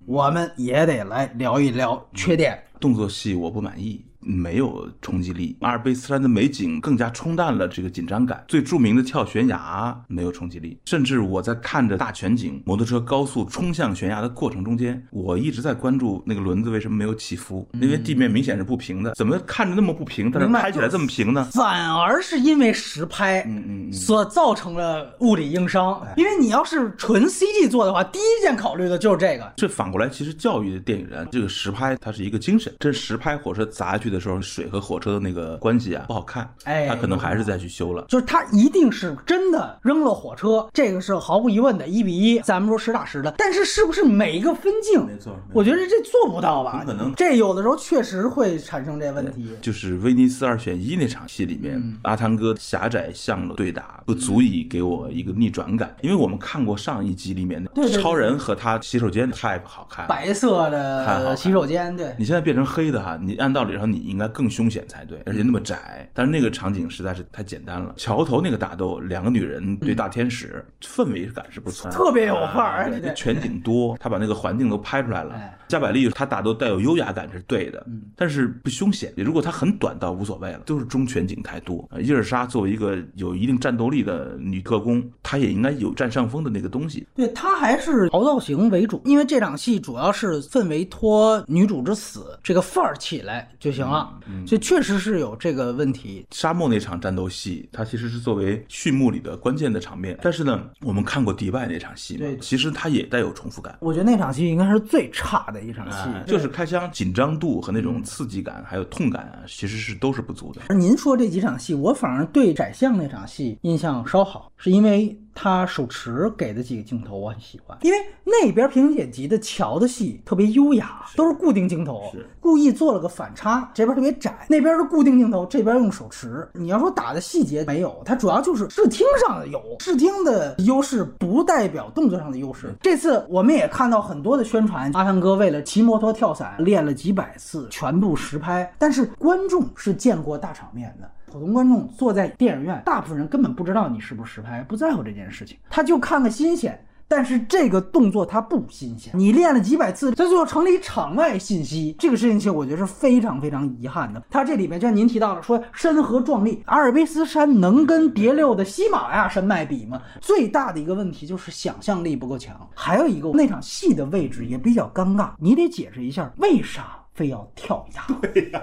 [0.07, 2.63] 我们也得来聊一聊缺点。
[2.79, 5.57] 动作戏我不满意，没有冲击力。
[5.61, 8.43] 阿尔卑斯山的美景更加冲淡了这个紧张感。
[8.47, 21.49] 最著名的跳悬崖没有冲击力，甚至我在看着大全景摩托车高速冲向悬崖的过程中间，我一直在关注那个轮子为什么没有起伏，因为地面明显是不平的，怎么看着那么不平，但是拍起来这么平呢？
[21.51, 26.05] 反而是因为实拍，嗯嗯嗯所造成了物理硬伤。
[26.15, 29.53] 因为你要是纯 CG 做的话，第一件考虑的就是这个。
[29.55, 32.73] 这反过来其实教育电影人，这个实拍它是一个精神。
[32.79, 38.05] 这实拍火车砸下去的时候，水和火车的那个关系啊不好看，哎他可能还是再去修了。
[38.07, 43.33] 就是他一定是真的扔了火车，这个是毫无疑问的，一比一，咱们说实打实的。
[43.37, 45.05] 但是是不是每一个分镜？
[45.05, 46.83] 没错没错我觉得这做不到吧？
[46.85, 49.49] 可能这有的时候确实会产生这问题。
[49.61, 60.09] 就是威尼斯二选一那场戏里面，嗯阿汤哥狭窄巷的对打不足以给我一个逆转感，因为我们看过上一集里面的超人和他洗手间太不好看了。
[60.09, 67.93] 白色的洗手间，对，你现在变成黑的哈，你按道理上你应该更凶险才对，而且那么窄，但是那个场景实在是太简单了。
[67.97, 75.55] 桥头那个打斗，两个女人对大天使，氛围感是不错，特别有范儿啊对对全景多， 他把那个环境都拍出来了哎。
[75.67, 77.85] 加百利他打斗带有优雅感是对的，
[78.15, 79.13] 但是不凶险。
[79.15, 81.87] 如果他很短倒无所谓了，都是中全景太多。
[81.91, 87.05] 呃伊尔莎作为一个有一定战斗力的女特工，她也应该有占上风的那个东西。
[87.15, 96.25] 对她还是熬造型为主，因为这场戏主要是氛围托女主之死这个范儿起来就行了，嗯所以确实是有这个问题。
[96.31, 100.17] 沙漠那场战斗戏，它其实是作为序幕里的关键的场面。
[100.21, 103.77] 但是呢，我们看过迪拜那场戏嘛对，其实它也带有重复感。
[103.81, 110.61] 我觉得那场戏应该是最差的一场戏哎，就是开枪紧张度和那种刺激感，还有痛感啊，其实是都是不足的。
[110.69, 126.45] 而您说这几场戏，我反而对宰相那场戏印象稍好，是因为他手持给的几个镜头我很喜欢，因为那边平行剪辑的桥的戏特别优雅，都是固定镜头是，故意做了个反差，这边特别窄，那边是固定镜头，这边用手持。
[126.51, 132.75] 你要说打的细节没有，它主要就是视听上的有，视听的优势不代表动作上的优势。
[132.81, 141.09] 这次我们也看到很多的宣传，阿汤哥为了骑摩托跳伞练了几百次，全部实拍，但是观众是见过大场面的。
[141.29, 146.85] 普通观众坐在电影院，大部分人根本不知道你是不是实拍，不在乎这件事情，他就看个新鲜。
[147.11, 151.95] 但是这个动作它不新鲜，你练了几百次，它最后成了一场外信息。
[151.97, 154.21] 这个事情其实我觉得是非常非常遗憾的。
[154.29, 159.99] 它这里面就像您提到了，说山河壮丽，阿尔卑斯山能跟别六的喜马拉雅山脉比吗？
[160.21, 162.55] 最大的一个问题就是想象力不够强。
[162.75, 168.15] 还有一个，那场戏的位置也比较尴尬，你得解释一下为啥非要跳崖。
[168.21, 168.61] 对呀、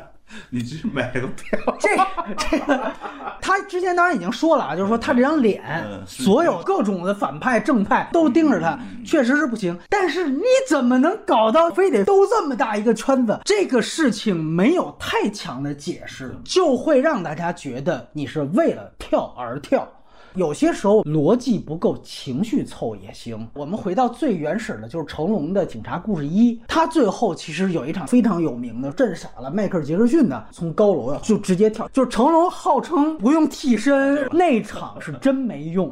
[0.51, 1.59] 你去买个票。
[1.79, 1.89] 这
[2.37, 2.93] 这个，
[3.41, 5.63] 他之前当然已经说了啊，就是说他这张脸，
[6.07, 9.79] 所有各种的反派正派都盯着他，确实是不行。
[9.89, 13.41] 但是你怎么能搞到非得兜这么大一个圈子？
[13.45, 19.89] 这个事情没有太强的解释，就会让大家觉得你是为了跳而跳。
[20.37, 23.49] 有些时候逻辑不够，情绪凑也行。
[23.55, 35.91] 我们回到最原始的，就是成龙的《警察故事一》，他最后其实有一场非常有名的，震傻了迈克尔·杰克逊的，从高楼呀就直接跳，就是成龙号称不用替身，那场是真没用。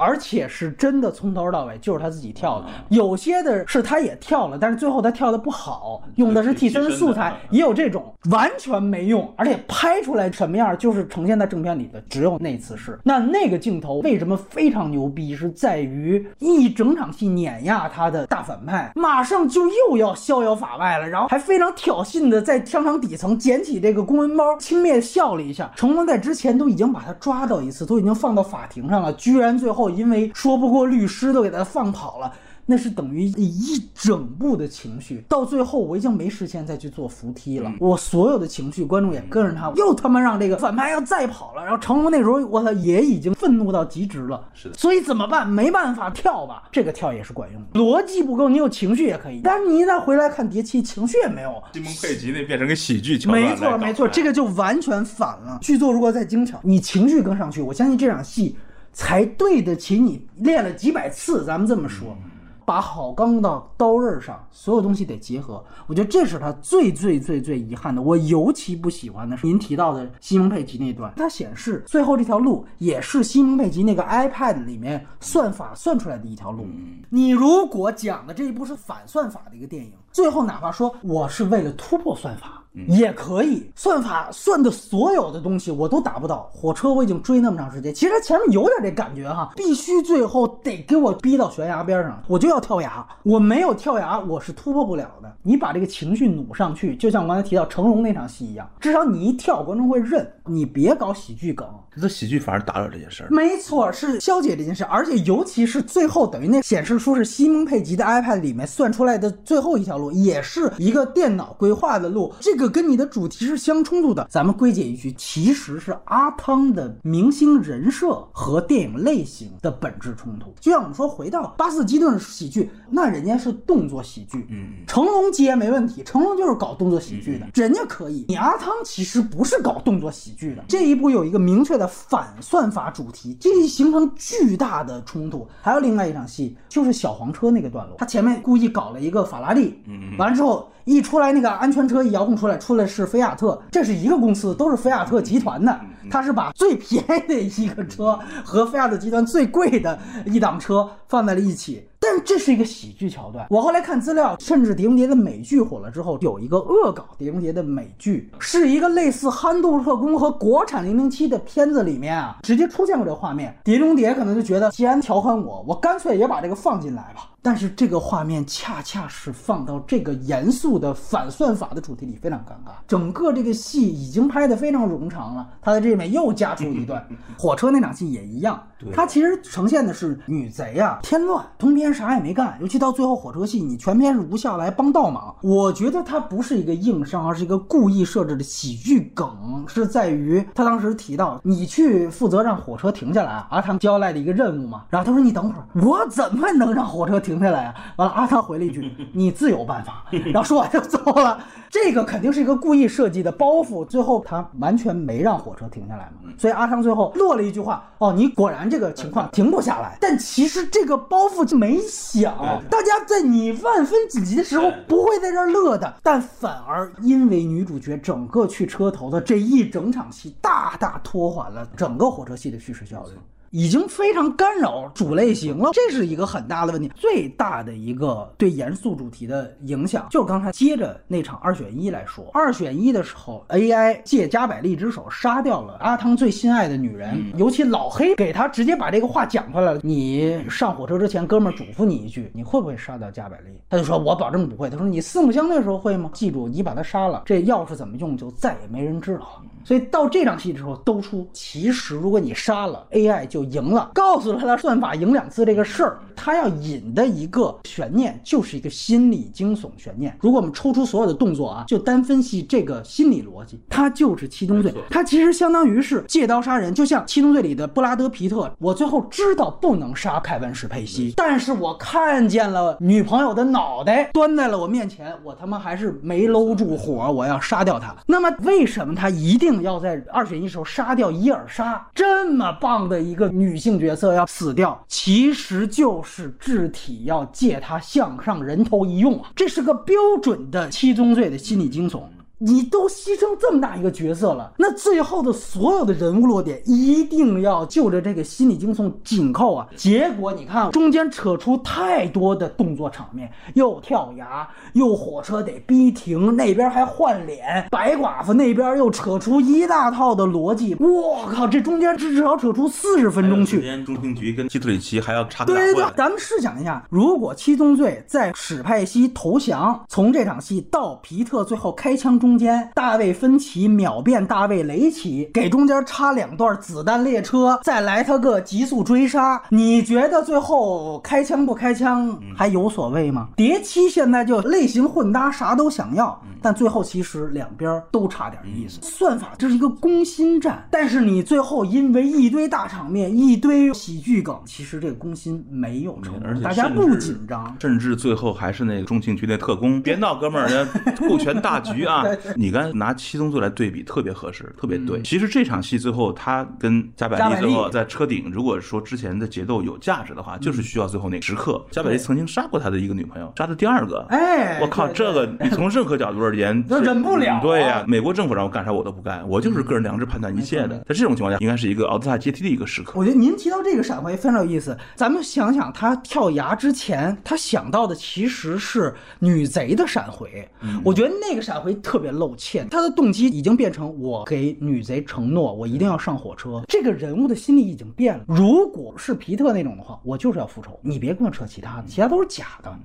[0.00, 12.98] 而且是真的从头到尾就是他自己跳的，有些的是他也跳了，但是最后他跳的不好，用的是替身素材，也有这种完全没用，而且拍出来什么样就是呈现在正片里的，只有那次是。
[13.04, 25.70] 那那个镜头为什么非常牛逼，是在于一整场戏碾压他的大反派，马上就又要逍遥法外了，然后还非常挑衅的在商场底层捡起这个公文包，轻蔑笑了一下。
[25.76, 32.32] 成龙在之前都已经把他抓到一次，都已经放到法庭上了，居然最后因为说不过律师，都给他放跑了。
[32.66, 37.72] 那是等于一整部的情绪，到最后我已经没时间再去做扶梯了。
[37.80, 41.64] 我所有的情绪，观众也跟着他，又他妈让这个反派要再跑了。
[41.64, 44.40] 然后成龙那时候，我操，也已经愤怒到极致了。
[44.54, 45.48] 是的所以怎么办？
[45.48, 46.62] 没办法，跳吧。
[46.70, 49.40] 这个跳也是管用的，逻辑不够，你有情绪也可以。
[49.42, 51.50] 但是你一旦回来看谍七，情绪也没有。
[51.72, 55.58] 西蒙佩吉那变成个喜剧桥段没错，没错，这个就完全反了。
[55.60, 58.56] 剧作如果再精巧，你情绪跟上去，我相信这场戏
[58.92, 61.44] 才对得起你练了几百次。
[61.44, 62.16] 咱们这么说，
[62.64, 65.64] 把好钢到刀刃上，所有东西得结合。
[65.86, 68.00] 我觉得这是他最最最最遗憾的。
[68.00, 76.66] 我尤其不喜欢的是您提到的西蒙佩吉那段，它显示最后这条路也是西蒙佩吉那个 iPad 里面算法算出来的一条路。
[77.08, 82.59] 你如果讲的这一部是反算法的一个电影，最后哪怕说我是为了突破算法。
[82.86, 83.70] 也可以。
[83.74, 86.50] 算法算的所有的东西我都达不到。
[86.52, 93.06] 火车我已经追那么长时间，其实前面有点这感觉哈，必须最后得给我逼到悬崖边上，我就要跳崖。
[93.22, 95.30] 我没有跳崖，我是突破不了的。
[95.42, 100.30] 你把这个情绪努上去，就像我刚才提到成龙那场戏一样，至少你一跳，观众会认。
[100.50, 101.66] 你别搞喜剧梗，
[102.00, 103.28] 这喜剧反而打扰这件事儿。
[103.30, 114.26] 没错，是消解这件事，而且尤其是最后等于那显示出是西蒙佩吉的 iPad 里面算出来的最后一条路，也是一个电脑规划的路，这个跟你的主题是相冲突的。
[114.28, 120.52] 咱们归结一句，其实是阿汤的明星人设和电影类型的本质冲突。
[120.58, 128.24] 就像我们说，回到巴斯基顿喜剧，那人家是动作喜剧，嗯，成龙接没问题，成龙就是搞动作喜剧的，人家可以。
[128.28, 135.46] 你阿汤其实不是搞动作喜剧的，这一部有一个明确的反算法主题，这一形成巨大的冲突。
[135.60, 145.80] 还有另外一场戏，就是小黄车那个段落，他前面故意搞了一个法拉利，嗯完了之后一出来那个安全车一遥控出来，出来是菲亚特，这是一个公司，都是菲亚特集团的。
[146.10, 151.86] 他是把最便宜的一个车和菲亚特集团最贵的一档车放在了一起。
[152.00, 153.46] 但这是一个喜剧桥段。
[153.50, 163.54] 我后来看资料，甚至《碟中谍》的美剧火了之后，有一个恶搞《碟中谍》的美剧，是一个类似《憨豆特工》和国产《零零七》的片子里面啊，直接出现过这个画面。
[163.62, 167.26] 碟中谍可能就觉得，既然调侃我，我干脆也把这个放进来吧。
[167.42, 172.72] 但是这个画面恰恰是放到这个严肃的反算法的主题里非常尴尬。
[172.86, 177.02] 整个这个戏已经拍得非常冗长了，他在这里面又加出一段
[177.38, 178.62] 火车那场戏也一样。
[178.92, 185.34] 它其实呈现的是女贼啊，添乱，通篇啥也没干，尤其到最后火车戏，你全篇是无下来帮倒忙。
[185.42, 194.84] 我觉得他不是一个硬伤，而是一个故意设置的喜剧梗，是在于他当时提到你去负责让火车停下来，阿汤交代的一个任务嘛。
[194.88, 197.74] 然后他说你等会儿，我怎么能让火车停下来啊？
[197.96, 201.38] 完了，阿汤回了一句你自有办法， 然后说完就走了。
[201.68, 206.32] 这个肯定是一个故意设计的包袱，最后他完全没让火车停下来嘛。
[206.36, 209.96] 所以阿汤最后落了一句话：哦，你果然这个情况停不下来。
[210.00, 223.12] 但其实这个包袱就没响，大家在你万分紧急的时候不会在这儿乐的，但反而因为女主角整个去车头的这一整场戏，大大拖缓了整个火车戏的叙事效率。
[223.50, 226.90] 已经非常干扰主类型了，这是一个很大的问题。
[226.94, 239.80] 最大的一个对严肃主题的影响，就是刚才接着那场二选一来说，二选一的时候，AI 借加百利之手杀掉了阿汤最心爱的女人，尤其老黑给他直接把这个话讲出来了。
[239.82, 243.60] 你上火车之前，哥们儿嘱咐你一句，你会不会杀掉加百利？
[243.68, 244.70] 他就说，我保证不会。
[244.70, 246.08] 他说，你四目相对的时候会吗？
[246.12, 249.42] 记住，你把他杀了，这钥匙怎么用，就再也没人知道了。
[249.64, 260.16] 所以到这场戏的时候，都出其实如果你杀了 AI 就赢了，告诉了他算法赢两次这个事儿，他要引的一个悬念就是一个心理惊悚悬念。
[260.20, 277.94] 如果我们抽出所有的动作啊，就单分析这个心理逻辑，他就是七宗罪，他其实相当于是借刀杀人，就像七宗罪里的布拉德皮特，我最后知道不能杀凯文史佩西，但是我看见了女朋友的脑袋端在了我面前，我他妈还是没搂住火，我要杀掉他。
[278.06, 279.49] 那么为什么他一定？
[279.62, 292.02] 要在二选一时候杀掉伊尔莎，这么棒的一个女性角色要死掉，其实就是智体要借她向上人头一用啊，这是个标准的七宗罪的心理惊悚。
[292.42, 299.68] 你都牺牲这么大一个角色了，那最后的所有的人物落点一定要就着这个心理惊悚紧扣啊！
[299.76, 313.56] 结果你看中间扯出太多的动作场面，又跳崖，又火车得逼停，那边还换脸，白寡妇那边又扯出一大套的逻辑，我靠，这中间至少扯出四十分钟去。
[313.56, 322.29] 中间中情局跟希特里奇还要插对对对，咱们试想一下，如果七宗罪在史派西投降，从这场戏到皮特最后开枪中。
[322.30, 329.42] 中间，大卫芬奇秒变大卫雷奇，给中间插两段子弹列车，再来他个急速追杀。
[329.48, 333.30] 你觉得最后开枪不开枪还有所谓吗？
[333.34, 338.78] 谍七现在就类型混搭，啥都想要，但最后其实两边都差点意思。
[338.80, 352.04] 算法这是一个攻心战，但是你最后因为一堆大场面、一堆喜剧梗，其实这个攻心没有成功，大家不紧张，甚至最后还是那个中情局那特工，别闹，哥们儿， 顾全大局啊。
[352.36, 355.00] 你刚才拿七宗罪来对比，特别合适，特别对。
[355.02, 361.64] 其实这场戏最后，他跟加百利最后在车顶，如果说之前的节奏有价值的话，就是需要最后那个时刻。
[361.70, 364.04] 加百利曾经杀过他的一个女朋友，杀的第二个。
[364.10, 367.40] 哎，我靠，这个你从任何角度而言， 忍不了。
[367.40, 370.76] 对呀，美国政府让我干啥我都不干，我就是个人良知判断一切的。
[370.80, 372.92] 在这种情况下，应该是一个奥德赛阶梯的一个时刻。
[372.96, 374.76] 我觉得您提到这个闪回非常有意思。
[374.94, 380.46] 咱们想想，他跳崖之前，他想到的其实是女贼的闪回。
[380.84, 382.09] 我觉得那个闪回特别。
[382.10, 386.62] 别露怯，他的动机已经变成我给女贼承诺，我一定要上火车。
[386.66, 388.24] 这个人物的心理已经变了。
[388.26, 392.76] 如果是皮特那种的话，我就是要复仇，你别跟我扯其他的，其他都是假的。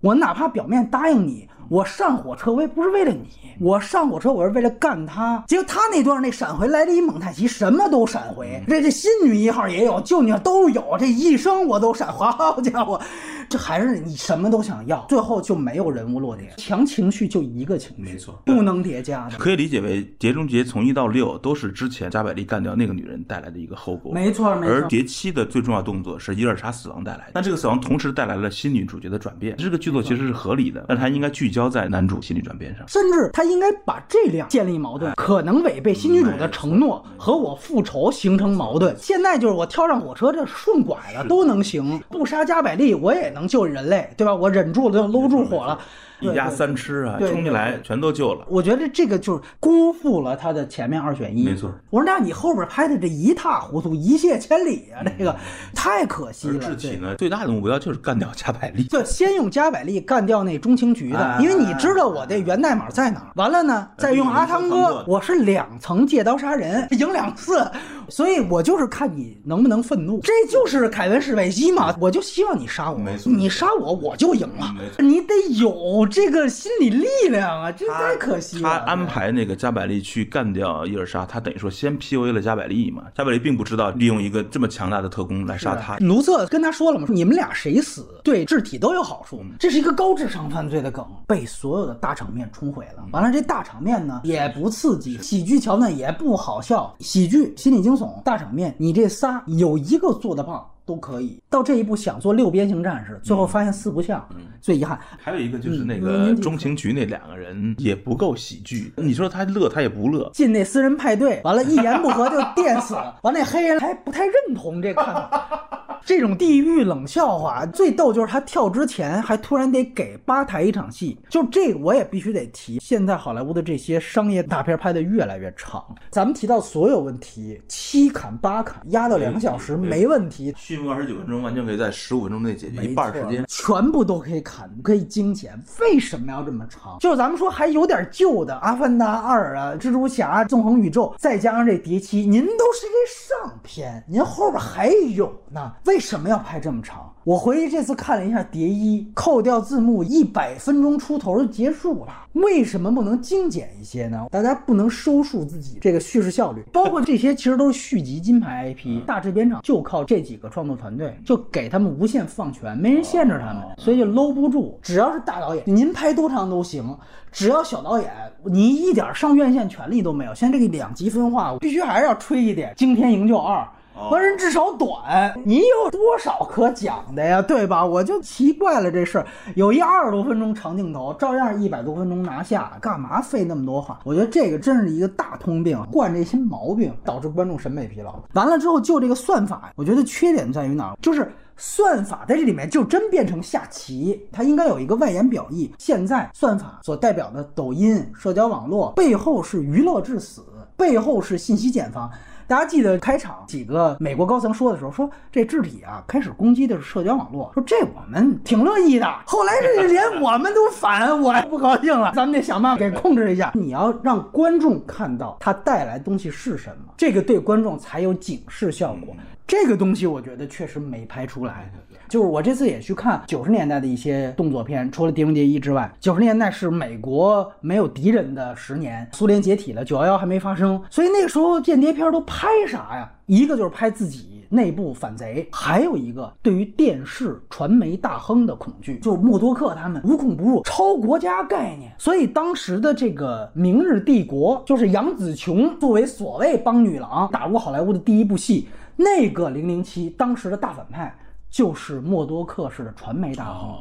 [0.00, 3.20] 我哪怕表面答应你，我上火车我也不是为了你，
[3.60, 5.44] 我上火车我是为了干他。
[5.46, 12.10] 结果他那段那闪回来了一蒙太奇，什么都闪回，这这新女一号也有，旧女都有，这一生我都闪。
[12.10, 13.00] 好家伙！
[13.48, 19.36] 这还是你什么都想要，最后就没有人物落点，强情绪就一个情绪，没错不能叠加的。
[19.38, 24.12] 可以理解为《碟中谍》从一到六都是之前加百利干掉那个女人带来的一个后果。
[24.12, 29.56] 没错没错而碟七的最重要动作是伊尔莎死亡带来的，那这个死亡同时带来了新女主角的转变。
[29.56, 32.86] 这个剧作其实是合理的，但它应该聚焦在男主心理转变上。
[32.88, 38.96] 甚至他应该把这两建立矛盾，可能违背新女主的承诺和我复仇形成矛盾。
[38.96, 44.34] 现在就是我跳上火车，这顺拐了都能行，不杀加百利我也能救人类，对吧？
[44.34, 45.78] 我忍住了，就搂住火了。
[46.20, 48.44] 一家三吃啊，冲进来全都救了。
[48.48, 51.44] 我觉得这个就是辜负了他的前面二选一。
[51.44, 51.70] 没错。
[51.90, 55.34] 我说那你后边拍的这一塌糊涂，一泻千里啊，这个
[55.74, 56.58] 太可惜了。
[56.58, 58.84] 智体呢，最大的目标就是干掉加百利。
[58.84, 63.26] 对，就先用加百利干掉那中情局的，哎因为你知道我这源代码在哪儿。
[63.34, 67.70] 完了呢，再用阿汤哥，我是两层借刀杀人，赢两次，
[68.10, 70.20] 所以我就是看你能不能愤怒。
[70.20, 74.82] 这就是凯文史贝西嘛，我就希望你杀我没，错你杀我我就赢了没。
[74.90, 78.62] 错你得有这个心理力量啊，这太可惜了。
[78.62, 83.04] 他安排那个加百利去干掉伊尔莎，他等于说先 PUA 了加百利嘛。
[83.14, 85.96] 加百利并不知道利用一个这么强大的特工来杀他。
[85.98, 93.04] 卢瑟跟他说了嘛，说你们俩谁死对智体都有好处，这是一个高智商犯罪的梗，被所有的大场面冲毁了。
[93.12, 100.70] 完了，这大场面呢也不刺激，喜剧桥段也不好笑，喜剧、心理惊悚、大场面，你这仨有一个做的棒。
[100.90, 104.28] 都可以到这一步，想做六边形战士，最后发现四不像，
[104.60, 104.98] 最遗憾。
[105.22, 110.28] 还有一个就是那嗯个中情局那两个人也不够喜剧，你说他乐他也不乐。
[110.34, 113.20] 进那私人派对，完了，一言不合就电死了。
[113.22, 115.68] 完，那黑人还不太认同这看法。
[116.02, 122.80] 这种地狱冷笑话最逗，就是他跳之前还突然得给吧台一场戏，就这个我也必须得提。
[122.80, 130.52] 现在好莱坞的这些商业大片拍的越来越长，咱们提到所有问题，七砍八砍，压到两个小时没问题。
[130.80, 133.44] 序幕二十九分钟，完全可以在十五分钟内解决一半时间。
[133.46, 135.62] 全部都可以砍，可以精简。
[135.80, 136.96] 为什么要这么长？
[136.98, 147.12] 就是咱们说还有点旧的《阿凡达二》啊，《蜘蛛侠》纵横宇宙，再加上这《谍七》，您都是这上篇，您后边还有呢，为什么要拍这么长？
[147.30, 152.26] 我回去这次看了一下《蝶衣》，扣掉字幕，一百分钟出头就结束了。
[152.32, 154.26] 为什么不能精简一些呢？
[154.32, 164.76] 大家不能收束自己这个叙事效率，包括这些其实都是续集金牌 IP，大制片厂就靠这几个创作团队，就给他们无限放权，没人限制他们，所以就搂不住。
[164.82, 166.84] 只要是大导演，您拍多长都行。
[167.30, 168.10] 只要小导演，
[168.42, 170.34] 你一点上院线权利都没有。
[170.34, 173.62] 现在这个两极分化，我必须还是要吹一点《惊天营救二》。
[174.08, 177.42] 完人至少短，你有多少可讲的呀？
[177.42, 177.84] 对吧？
[177.84, 179.26] 我就奇怪了这事儿，
[179.56, 183.98] 有一二十多分钟长镜头，照样一百多分钟拿下，干嘛费那么多话？
[184.04, 188.14] 我觉得这个真是一个大通病，惯这些毛病导致观众审美疲劳。
[188.34, 190.96] 完了之后，就这个算法，我觉得缺点在于哪儿？
[191.02, 191.30] 就是。
[191.62, 195.70] 算法在这里面就真变成下棋，它应该有一个外延表意。
[195.76, 200.42] 现在算法所代表的抖音、社交网络背后是娱乐至死，
[200.74, 202.10] 背后是信息茧房。
[202.50, 209.06] 大家记得开场几个美国高层说的时候，说这智体啊开始攻击的是社交网络，说这我们挺乐意的。
[209.24, 212.10] 后来这连我们都反，我还不高兴了。
[212.12, 213.52] 咱们得想办法给控制一下。
[213.54, 219.14] 你要让观众看到它带来东西是什么，这个对观众才有警示效果。
[219.46, 221.72] 这个东西我觉得确实没拍出来。
[222.10, 233.08] 就是我这次也去看九十年代的一些动作片，除了《碟中谍一》之外，九十年代是美国没有敌人的十年，苏联解体了，九幺幺还没发生，所以那个时候间谍片都拍啥呀？
[233.26, 241.92] 一个就是拍自己内部反贼，还有一个对于电视传媒大亨的恐惧，就默多克他们无孔不入，超国家概念。
[241.96, 251.16] 所以当时的这个《明日帝国》，就是杨紫琼作为所谓帮女郎打入好莱坞的第一部戏，那个零零七当时的大反派。
[251.50, 253.74] 就是默多克式的传媒大亨，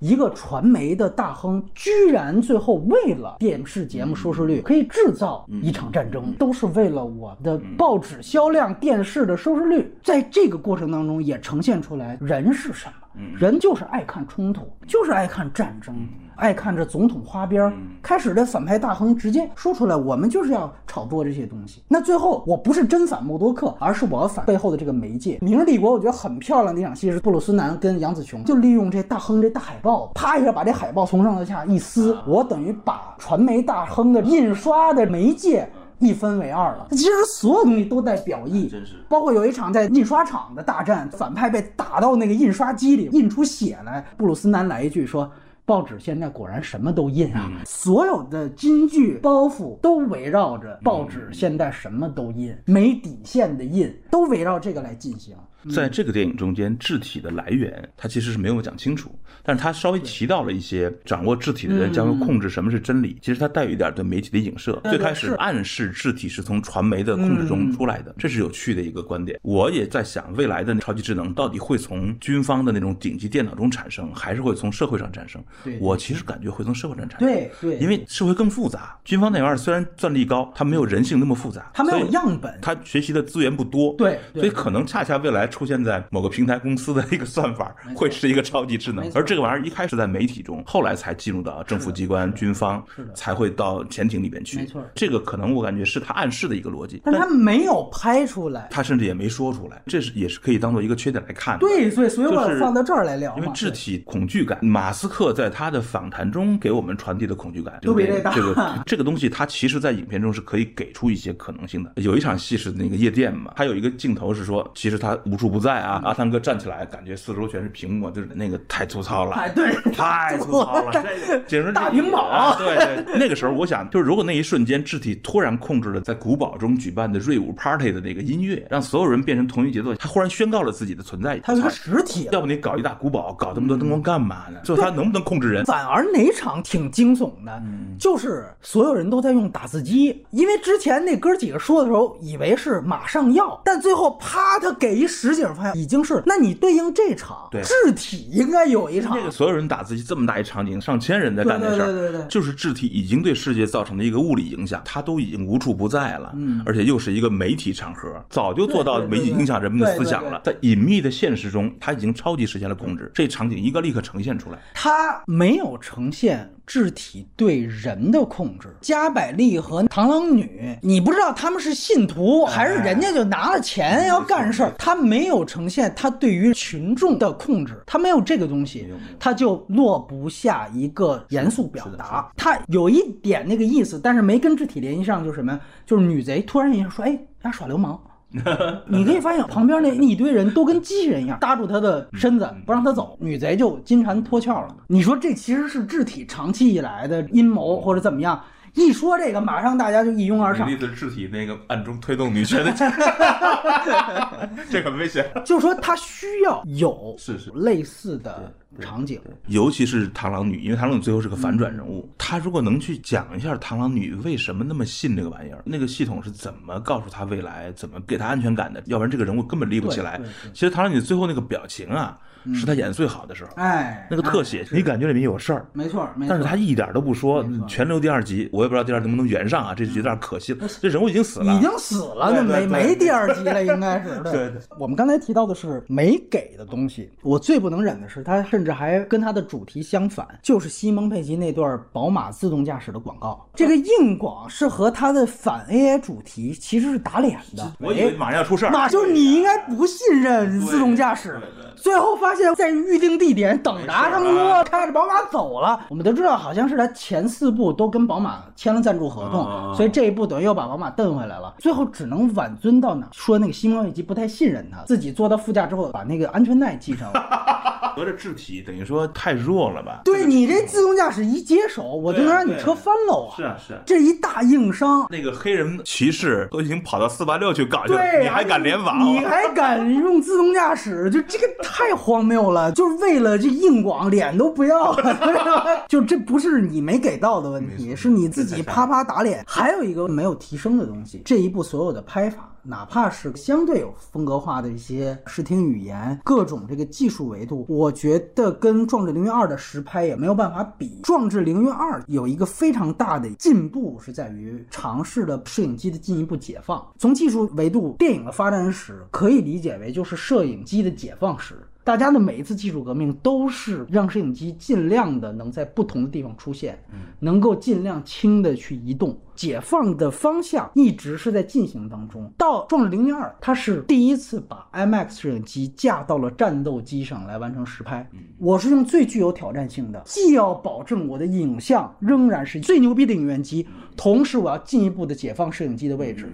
[0.00, 9.94] 一个传媒的大亨，居然最后为了电视节目收视率，可以制造一场战争，都是为了我的报纸销量、电视的收视率。
[10.02, 12.94] 在这个过程当中，也呈现出来人是什么。
[13.38, 15.94] 人就是爱看冲突，就是爱看战争，
[16.36, 17.72] 爱看这总统花边儿。
[18.02, 21.82] 开始的反派大亨直接说出来，我们就是要炒作这些东西。
[21.88, 25.36] 那最后我不是真反默多克，而是我要反背后的这个媒介。
[25.44, 35.68] 《明日帝国》我觉得很漂亮的一场戏是布鲁斯南跟杨紫琼就利用这大亨这大海报，啪一下把这海报从上到下一撕，我等于把传媒大亨的印刷的媒介。
[35.98, 44.04] 一分为二了，其实所有东西都在表意，真是包括有一场在印刷厂的大战，反派被打到那个印刷机里，印出血来。
[44.16, 45.30] 布鲁斯南来一句说
[45.64, 55.36] ：“报纸现在果然什么都印啊！”所有的金句包袱都围绕着报纸现在什么都印，没底线的印，都围绕这个来进行。
[55.70, 63.16] 在这个电影中间，智体的来源他其实是没有讲清楚，但是他稍微提到了一些掌握智体的人将会控制什么是真理。
[63.20, 69.38] 其实他带有一点对媒体的影射，最开始暗示智体是从传媒的控制中出来的，这是有趣的一个观点。
[69.42, 75.42] 我也在想，未来的超级智能到底会从军方的那种顶级电脑中产生，还是会从社会上产生？
[75.78, 77.28] 我其实感觉会从社会上产生。
[77.28, 83.94] 对对，因为社会更复杂，军方那玩意儿虽然算力高，它没有人性那么复杂，它没有样本，它学习的资源不多。
[83.96, 85.46] 对，所以可能恰恰未来。
[85.52, 92.82] 出现在某个平台公司的一个算法，会是一个超级智能，而这个玩意儿一开始在媒体中，后来才进入到政府机关、军方，
[93.14, 94.58] 才会到潜艇里边去。
[94.58, 101.58] 没错，这个可能我感觉是他暗示的一个逻辑，但他没有拍出来，他甚至也没说出来，这是也是可以当做一个缺点来看。
[101.58, 108.32] 对，所以所以我放到这儿来聊，因为肢体恐惧感，马斯克在他的访谈中给我们传递的恐惧感，都比这大。
[108.32, 111.92] 这个这个东西，他其实在影片中是可以给出一些可能性的。
[111.96, 116.14] 有一场戏是那个夜店嘛，他有一个镜头是说，其实他无处不在啊阿。
[116.14, 121.04] 三哥站起来，感觉四周全是屏幕，就是那个太粗糙了，哎对，太粗糙了，
[121.48, 122.54] 简直大屏保。
[122.56, 131.40] 对对，那个时候我想，就是如果那一瞬间，智体突然控制了在古堡中举办的瑞舞 party 的那个音乐，让所有人变成同一节奏，他忽然宣告了自己的存在。
[131.40, 134.60] 他是个实体，要不你搞一大古堡，搞这么多灯光干嘛呢？
[134.62, 135.64] 就他能不能控制人？
[135.64, 137.60] 反而哪场挺惊悚的，
[137.98, 146.22] 就是所有人都在用打字机，因为之前那哥几个说的时候，以为是马上要，但最后啪，他给一实景，发现已经是。
[146.26, 149.16] 那你对应这场，智体应该有一场。
[149.16, 156.32] 那个所有人打字机这么大一场景，上千人在干这事儿，就是智体已经对世界造成的一个物理影响，它都已经无处不在了。
[156.34, 160.40] 嗯，而且又是一个媒体场合，早就做到媒体影响人们的思想了。
[160.44, 163.10] 在隐秘的现实中，它已经超级实现了控制。
[163.14, 166.50] 这场景应该立刻呈现出来，它没有呈现。
[166.72, 178.88] 智体对人的控制，加百利和螳螂女，你不知道他们是信徒还是人家就拿了钱要干事儿，他没有呈现他对于群众的控制，他没有这个东西，
[179.20, 182.32] 他就落不下一个严肃表达。
[182.38, 185.60] 他有一点那个意思，但是没跟肢体联系上，就是什么？
[185.84, 188.02] 就是女贼突然一下说：“哎，他耍流氓。”
[188.86, 194.68] 你可以发现旁边那一堆人都跟机器人一样，搭住他的身子不让他走，女贼就金蝉脱壳了。
[194.86, 198.40] 你说这其实是智体长期以来的阴谋或者怎么样？
[198.74, 200.70] 一说这个，马上大家就一拥而上。
[200.70, 202.72] 意思智体那个暗中推动女权的，
[204.70, 205.30] 这很危险。
[205.44, 208.52] 就是说他需要有是是类似的。
[208.80, 212.08] 场景，尤其是螳螂女，因为螳螂女最后是个反转人物。
[212.16, 220.18] 她如果能去讲一下螳螂女为什么那么信这个玩意儿，那个系统是怎么告诉她未来，怎么给她安全感的，要不然这个人物根本立不起来。
[220.54, 222.18] 其实螳螂女最后那个表情啊。
[222.54, 230.66] 是他演的最好的时候，哎，那个特写，你感觉里面有事儿，没错，但是他一点都不说，全留第二集，我也不知道第二能不能圆上啊，这有点可惜了。
[230.80, 234.18] 这人物已经死了，已经死了，那没没第二集了，应该是。
[234.24, 234.52] 对对。
[234.78, 247.72] 我们刚才提到的是没给的东西，我最不能忍的是，他甚至还跟他的主题相反，就是西蒙佩吉那段宝马自动驾驶的广告，这个硬广是和他的反 AI 主题其实是打脸的。
[247.78, 251.40] 我以为马上要出事儿，马就是你应该不信任自动驾驶。
[251.74, 255.80] 最后发现，在预定地点等达他们说开着宝马走了。
[255.88, 261.54] 我们都知道，好像是他前四部都跟宝马签了赞助合同，所以这一步等于又把宝马蹬回来了。
[261.58, 263.06] 最后只能挽尊到哪？
[263.12, 267.92] 说那个西蒙·维吉不太信任他，自己坐到副驾之后把那个安全带系上了。
[267.94, 270.00] 合着智体等于说太弱了吧？
[270.02, 273.36] 对你这自动驾驶一接手，我就能让你车翻喽啊！
[273.36, 275.06] 是啊是啊，这一大硬伤。
[275.10, 279.04] 那个黑人骑士都已经跑到四八六去搞去了，你还敢联网？
[279.04, 281.10] 你还敢用自动驾驶？
[281.10, 281.46] 就这个。
[281.62, 285.84] 太荒谬了，就是为了这硬广，脸都不要了。
[285.88, 289.44] 就这不是你没给到的问题，是你自己啪啪打脸。
[289.46, 292.48] 还有一个没有提升的东西，这一部所有的拍法。
[292.64, 301.00] 哪怕是相对有风格化的一些视听语言，各种这个技术维度，我觉得跟《壮志凌云二》的实拍也没有办法比。
[301.04, 306.86] 《壮志凌云二》有一个非常大的进步，是在于尝试了摄影机的进一步解放。
[306.96, 311.56] 从技术维度，电影的发展史可以理解为就是摄影机的解放史。
[311.84, 316.78] 大家的每一次技术革命都是让摄影机尽量的能在不同的地方出现，
[317.18, 319.18] 能够尽量轻的去移动。
[319.34, 322.30] 解放的方向一直是在进行当中。
[322.38, 328.08] 到《壮志凌云二》，它是第一次把 IMAX 摄影机架到了战斗机上来完成实拍。
[328.38, 333.66] 我是用最具有挑战性的，既要保证我的影像仍然是最牛逼的影院机，
[333.96, 336.32] 同时我要进一步的解放摄影机的位置。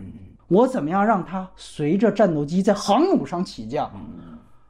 [0.49, 3.90] 我怎么样让它随着战斗机在航母上起降？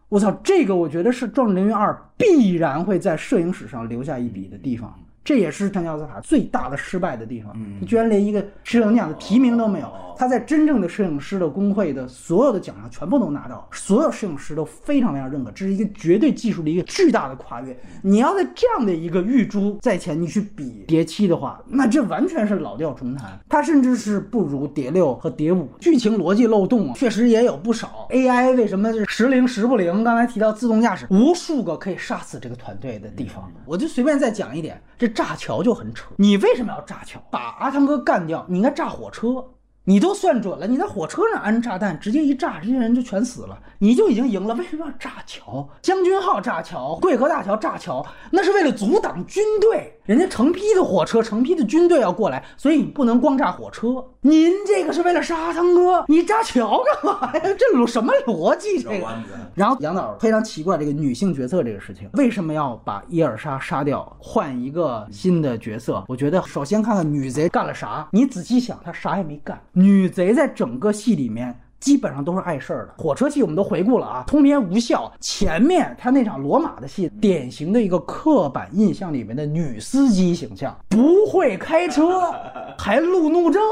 [0.08, 4.98] 我操，这个我觉得是《壮志凌云二》必然会在摄影史上留下一笔的地方。
[5.28, 9.92] 这也是特尼奥斯卡最大的失败的地方，他居然连一个摄影奖的提名都没有。
[10.16, 17.78] 他在真正的摄影师的工会的所有的奖项全部都拿到，所有摄影师都非常非常认可，这是一个绝对技术的一个巨大的跨越。
[18.02, 25.68] 你要在这样的一个玉珠在前，你去比碟七的话，那这完全是老调重弹，它甚至是不如碟六和碟五。
[25.78, 30.02] 剧情逻辑漏洞确实也有不少，AI 为什么是时灵时不灵？
[30.02, 36.06] 刚才提到自动驾驶，无数个可以杀死这个团队的地方，我就随便再讲一点，这炸桥就很扯。
[36.16, 37.20] 你为什么要炸桥？
[37.28, 39.44] 把阿汤哥干掉，你应该炸火车。
[39.88, 44.54] 你都算准了，你在火车上安炸弹，直接一炸，这些人就全死了，你就已经赢了。
[44.54, 45.66] 为什么要炸桥？
[45.80, 49.94] 将军号炸桥，贵河大桥炸桥，那是为了阻挡军队。
[50.04, 54.02] 人家成批的火车，成批的军队要过来，所以你不能光炸火车。
[54.20, 57.42] 您这个是为了杀阿汤哥，你炸桥干嘛呀？
[57.58, 58.82] 这有什么逻辑？
[58.82, 59.06] 这个。
[59.54, 66.04] 然后杨导非常奇怪这个女性角色这个事情，为什么要把伊尔莎杀掉，换一个新的角色？
[66.08, 68.06] 我觉得首先看看女贼干了啥。
[68.10, 69.58] 你仔细想，她啥也没干。
[69.78, 71.60] 女贼在整个戏里面。
[71.80, 72.94] 基本上都是碍事儿的。
[72.98, 75.10] 火车戏我们都回顾了啊，通篇无效。
[75.20, 82.32] 前面他那场罗马的戏，典型的一个刻板印象里面的女司机形象，不会开车，
[82.78, 83.62] 还路怒症。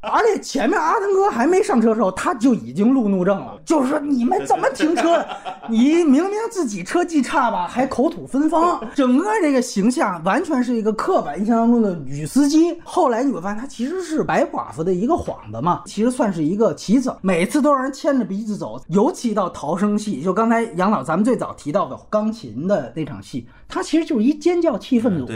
[0.00, 5.24] 而且前面阿汤哥还没上车的时候，他就已经路怒症了，就是说你们怎么停车？
[5.68, 12.78] 你明明自己车技差吧，还口吐芬芳，整个这个形象完全是一个刻板印象当中的女司机。
[12.82, 17.10] 后来你会发现，她其实是白寡妇的一个幌子嘛，其实算是一个骑。
[17.22, 25.26] 每次都让人牵着鼻子走，尤其到逃生戏，就刚才杨导咱们最早提到的钢琴的那场戏，它其实就是一尖叫气氛组。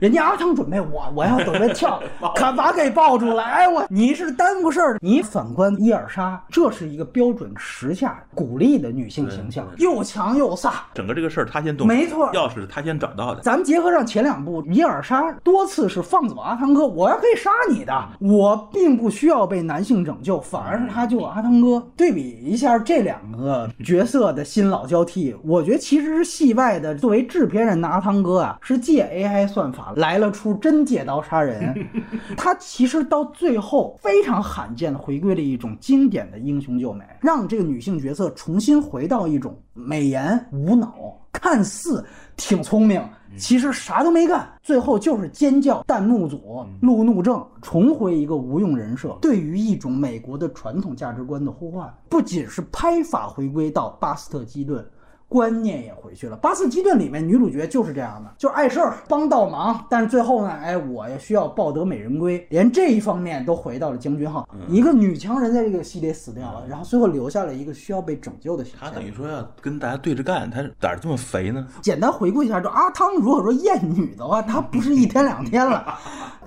[0.00, 2.00] 人家阿汤准备我，我要准备跳，
[2.36, 3.44] 可把给抱住来。
[3.44, 4.98] 哎我，你是耽误事儿。
[5.00, 10.70] 你反观伊尔莎，这是一个标准时下鼓励的女性形象，又强又飒。
[10.94, 13.40] 整个这个事儿他先动，没错，钥匙他先找到的。
[13.40, 21.82] 咱们结合上前两部，伊尔莎多次是放走阿汤哥，我要可以杀你的，我并不需要被男性拯救，反而是他救阿汤哥。
[21.96, 26.94] 对比一下这两个角色的新老交替，我觉得其实是戏外的。
[26.94, 29.85] 作为制片人的阿汤哥啊，是借 AI 算法。
[29.94, 31.74] 来了出真借刀杀人，
[32.36, 42.04] 他其实到最后非常罕见的回归了一种经典的英雄救美，让这个女性角色重新回到一种美颜无脑，看似
[42.36, 43.00] 挺聪明，
[43.38, 54.84] 其实啥都没干，最后就是尖叫弹幕组路怒症，重回一个无用人设，对于一种美国的传统价值观的呼唤，不仅是拍法回归到巴斯特基顿。
[55.28, 56.36] 观念也回去了。
[56.36, 59.84] 巴斯基顿里面女主角就是这样的，就是碍事儿，帮倒忙。
[59.90, 64.48] 但是最后呢，哎，我也需要抱得美人归，连这一方面都回到了将军号。
[64.68, 68.88] 一个女强人在这个系列死掉了，然后最后留下了一个需要被拯救的形象。
[68.88, 71.66] 他等于说要跟大家对着干，他胆儿这么肥呢？
[71.82, 75.98] 简单回顾一下，就阿汤如果说厌女的话，她不是一天两天了。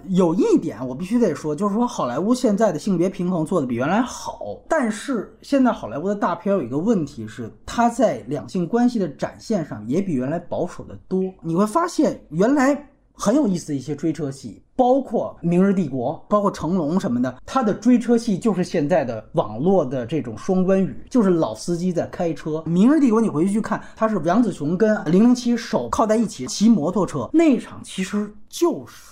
[0.08, 11.24] 有一点我必须得说，就是说好莱坞现在的性别平衡做的比原来好，但是现在好莱坞的大片有一个问题是，它在两性关系的展现上也比原来保守的多。
[11.42, 22.52] 你会发现原来很有意思的一些追车戏，包括《明日帝国》，包括成龙什么的，他的追车戏就是现在的网络的这种双关语，就是老司机在开车。
[22.66, 29.09] 《明日帝国》你回去去看，他是杨紫琼跟零零七手靠在一起骑摩托车那一场，其实就是。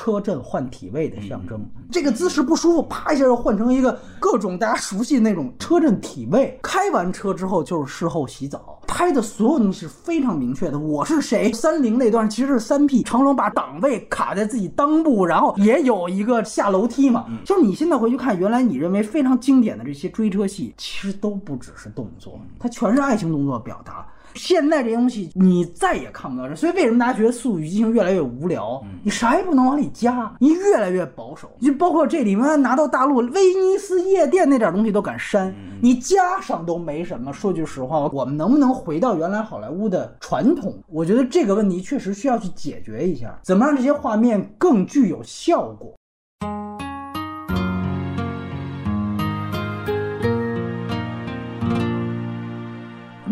[0.00, 6.58] 车震换体位的象征，这个姿势不舒服，啪一下就换成一个各种大家熟悉的那种车震体位。
[6.62, 10.78] 开完车之后就是事后洗澡，拍的所有东西是非常明确的。
[10.78, 11.52] 我是谁？
[11.52, 17.26] 三菱那段其实是三 P，成龙把档位卡在自己裆部，然后也有一个下楼梯嘛。
[17.44, 24.06] 就是你现在回去看，原来你认为非常经典的这些追车戏，其实都不只是动作，它全是爱情动作表达。
[24.34, 28.82] 现在这东西你再也看不到这，所以为什么大家觉得《速度与激情》越来越无聊？
[29.02, 31.50] 你啥也不能往里加，你越来越保守。
[31.60, 37.32] 就包括这里面拿到大陆威尼斯夜店那点东西都敢删，你加上都没什么。
[37.32, 40.74] 说句实话，我们能不能回到原来好莱坞的传统？
[40.88, 45.94] 我觉得这个问题确实需要去解决一下，怎么让这些画面更具有效果？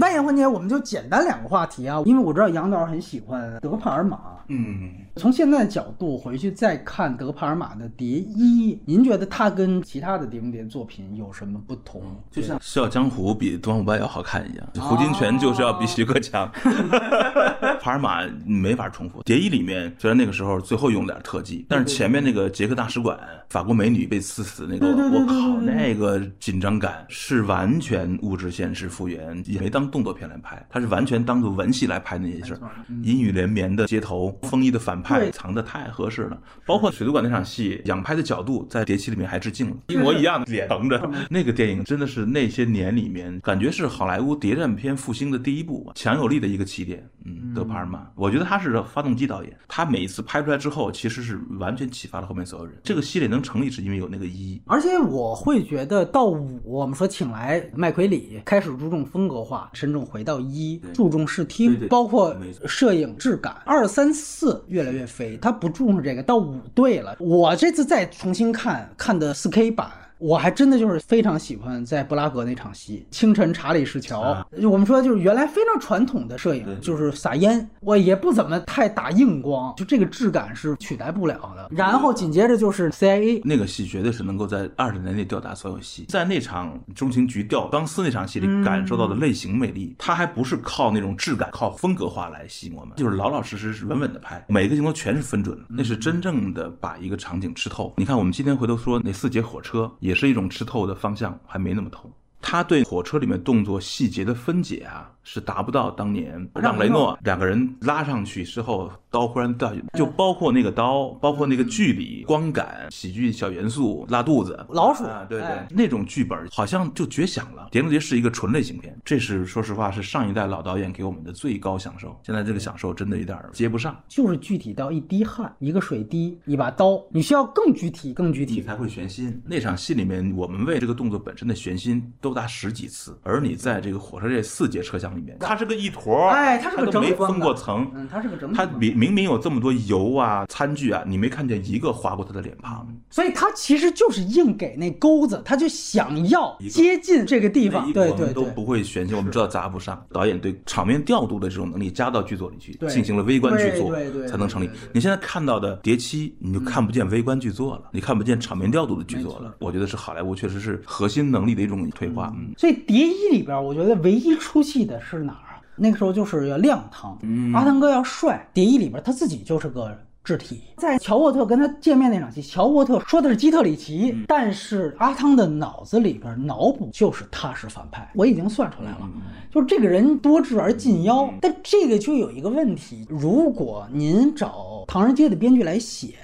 [0.09, 4.19] 扮演环节我们就简单两个话题啊，因为我知道杨导很喜欢德帕尔马。
[4.47, 12.01] 嗯，从现在的角度回去再看德帕尔玛的《蝶衣》，您觉得它跟其他的碟中谍作品有什么不同？
[12.31, 16.49] 就像《笑傲江湖》比《东方不败》要好看一样，胡金铨就是要比徐克强。
[17.81, 32.61] 帕尔玛没法重复，《蝶衣》里面虽然那个时候最后用点特技，但是前面那个捷克大使馆法国美女被刺死那个，我靠，那个紧张感是完全物质现实复原，也没当动作片来拍，它是完全当做文戏来拍那些事儿，
[33.03, 47.09] 阴雨连绵的街头，风衣的反派藏的太合适了，包括水族馆那场戏，仰拍的角度在《碟七》里面还致敬了，一模一样的脸横着，那个电影真的是那些年里面感觉是好莱坞谍战片复兴的第一部，强有力的一个起点。
[47.25, 52.75] 嗯，德帕尔玛，我觉得他是发动机导演，他每一次拍出来之后，其实是完全启发了后面所有人。
[52.83, 54.61] 这个系列能成立，是因为有那个一。
[54.67, 62.35] 而且我会觉得到五，我们说请来麦奎里，开始注重风格化，深重回到一，注重视听，包括
[62.67, 63.57] 摄影质感。
[63.67, 66.23] 二三四越来越飞，他不重视这个。
[66.23, 69.91] 到五对了，我这次再重新看，看的四 K 版。
[70.19, 74.45] 我还真的就是非常喜欢在布拉格那场戏，清晨查理士桥。
[74.63, 81.69] 我们说就是原来非常传统的摄影，就是撒烟，我也不怎么太打硬光，就这个质感是取代不了的。
[81.71, 86.07] 然后紧接着就是 CIA 那个戏，绝对是能够在二十年内吊打所有戏。
[86.09, 97.95] 在那场中情局吊钢丝那场戏里感受到的类型魅力，它还不是靠那种质感、靠风格化来吸引我们，就是老老实实、是稳稳的拍，每个镜头全是分准，那是真正的把一个场景吃透。
[97.97, 99.91] 你看，我们今天回头说那四节火车。
[100.09, 102.11] 也是一种吃透的方向，还没那么透。
[102.41, 105.13] 他对火车里面动作细节的分解啊。
[105.31, 117.63] 是达不到当年让雷诺两个人拉上去之后，刀忽然掉下去，就包括那个刀，包括那个距离、光感、喜剧小元素、拉肚子、老鼠，对对，那种剧本好像就绝响了。
[117.71, 122.19] 《碟中谍》是一个纯类型片，这是说实话是上一代老导演给我们的最高享受。
[122.23, 129.41] 现在这个享受真的有点接不上，就是具体到一滴汗、一个水滴、一把刀，你需要更具体、更具体你才会悬心。
[129.45, 135.37] 那场戏里面，我们为这个动作本身的悬心都达十几次，而你在这个火车这四节车厢里面。
[135.41, 138.57] 它是个一坨，哎，它是个整没分过层，嗯，它是个整体。
[138.57, 150.05] 它明明明有这么多油啊、餐具啊，你没看见一个划过他的脸庞，所以他其实就是硬给那钩子，他就想要接近这个地方，对对对，都不会悬心，我们知道砸不上。
[150.13, 153.95] 导演对场面调度的这种能力加到剧作里去，进行了微观剧作，
[154.27, 154.69] 才能成立。
[154.93, 159.55] 你现在看到的《碟七》，你就看不见微观剧作了，你看不见场面调度的剧作了。
[159.61, 162.35] 我觉得是好莱坞确实是核心能力的一种退化。
[162.57, 165.48] 所以《碟一》里边，我觉得唯一出戏的是哪儿？
[165.79, 167.19] 那个时候就是要亮汤，
[167.55, 168.49] 阿汤哥要帅。
[168.53, 178.11] 谍一里边他自己就是个智体，在乔沃特跟他见面那场戏，乔沃特说的是基特里奇，但是阿汤的脑子里边脑补就是他是反派。
[178.15, 179.09] 我已经算出来了，
[179.51, 181.33] 就是这个人多智而近妖。
[181.41, 186.15] 但这个就有一个问题，如果您找《唐人街》的编剧来写。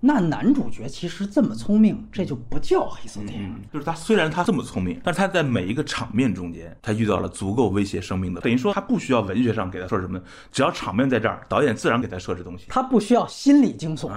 [0.00, 3.54] 那男主角其实这么聪明，这就不叫黑色电影。
[3.72, 10.20] 就是他虽然他这么聪明，但是他在每一个场面中间，他遇到了足够威胁生命的，等于说他不需要文学上给他说什么，
[10.50, 12.64] 只要场面在这儿，导演自然给他设置东西。
[12.68, 14.10] 他不需要心理惊悚，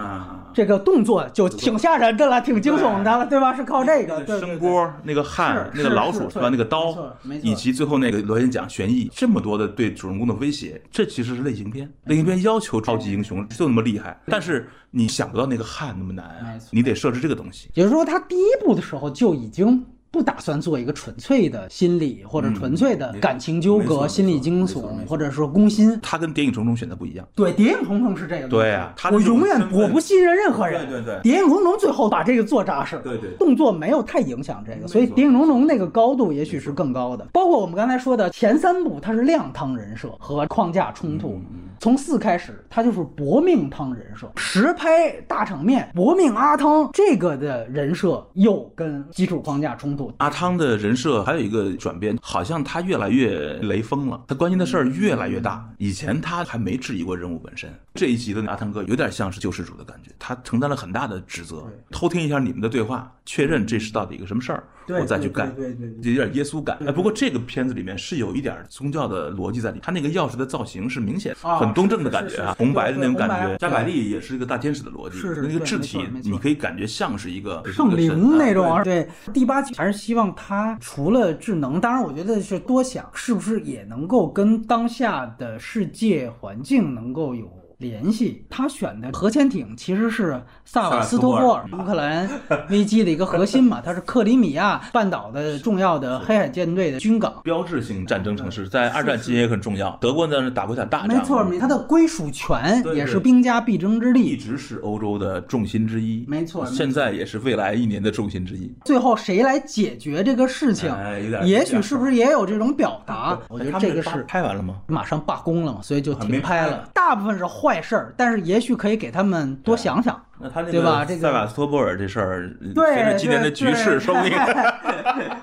[0.54, 3.54] 这个动作就挺吓人的了，挺惊悚的了，对吧？
[3.54, 6.50] 是靠这个声波、那个汗、那个老鼠是吧？
[6.50, 6.96] 那个刀，
[7.42, 11.92] 以及最后那个螺旋桨悬疑，这么多的对主人公的威胁，这其实是类型片。
[12.06, 17.68] 类型片要求超级英雄就那么厉害，但是你想不到那个汗那么难，你得设置这个东西。
[17.74, 19.86] 也就是说，他第一步的时候就已经。
[20.14, 26.00] 不打算做一个纯粹的心理或者纯粹的感情纠葛、心理惊悚，或者说攻心。
[26.04, 27.28] 他跟《谍影重重》选的不一样。
[27.34, 28.48] 对，《谍影重重》是这个。
[28.48, 30.88] 对啊，我永远我不信任任何人。
[30.88, 33.00] 对对对，《谍影重重》最后把这个做扎实。
[33.04, 37.26] 对对，动作没有太影响这个，所以《谍影重重》那个高度也许是更高的。
[37.34, 41.42] 包括我们刚才说的前三部，它是亮汤人设和框架冲突。
[41.80, 50.03] 从四开始，他就是搏命汤人设，实拍大场面，搏命阿汤这个的人设又跟基础框架冲突。
[50.18, 50.74] 阿汤的。
[50.84, 55.70] 人设还有一个转变，好像他越来越雷锋了，他关心的事儿越来越大。
[55.78, 57.74] 以前他还没质疑过任务本身。
[57.94, 66.78] 这一集的阿汤哥有点像是救世主的感觉，他承担了很大的职责，偷听一下你们的对话，确认这是到底一个什么事儿，我再去干，对对，有点耶稣感。
[66.86, 73.58] 哎，不过这个片子里面是有一点宗教的逻辑在里，他那个钥匙的造型是明显很东正的感觉啊，红白的那种感觉。
[73.58, 78.82] 加百利也是一个大天使的逻辑，那个质体，你可以感觉像是一个圣灵那种。
[78.84, 80.78] 对，第八集还是希望他。
[80.82, 87.46] 除了智能，当然我觉得是多想，是不是也能够跟当下的世界环境能够有
[87.84, 88.46] 联系。
[88.50, 92.28] 他选的核潜艇其实是萨瓦斯斯托波尔乌克兰
[92.70, 97.42] 危机的一个核心嘛， 它是克里米亚半岛的重要的黑海舰队的军港。
[97.44, 99.96] 标志性战争城市，在二战期间也很重要。
[100.02, 104.38] 德国呢打过一场大仗，没错，没它的归属权也是兵家必争之地一。
[104.38, 106.26] 直是欧洲的重心之一。
[106.28, 108.74] 没错现在也是未来一年的重心之一。
[108.86, 113.38] 最后谁来解决这个事情哎，也许是不是也有这种表达？
[113.50, 114.76] 我觉得这个是拍完了吗？
[114.88, 116.88] 马上罢工了嘛，所以就停拍了。
[116.94, 120.22] 大部分是坏事儿，但是也许可以给他们多想想。
[120.44, 124.38] 那他那对吧这个塞瓦斯托波尔这事儿，对，随着今年的局势，对说不定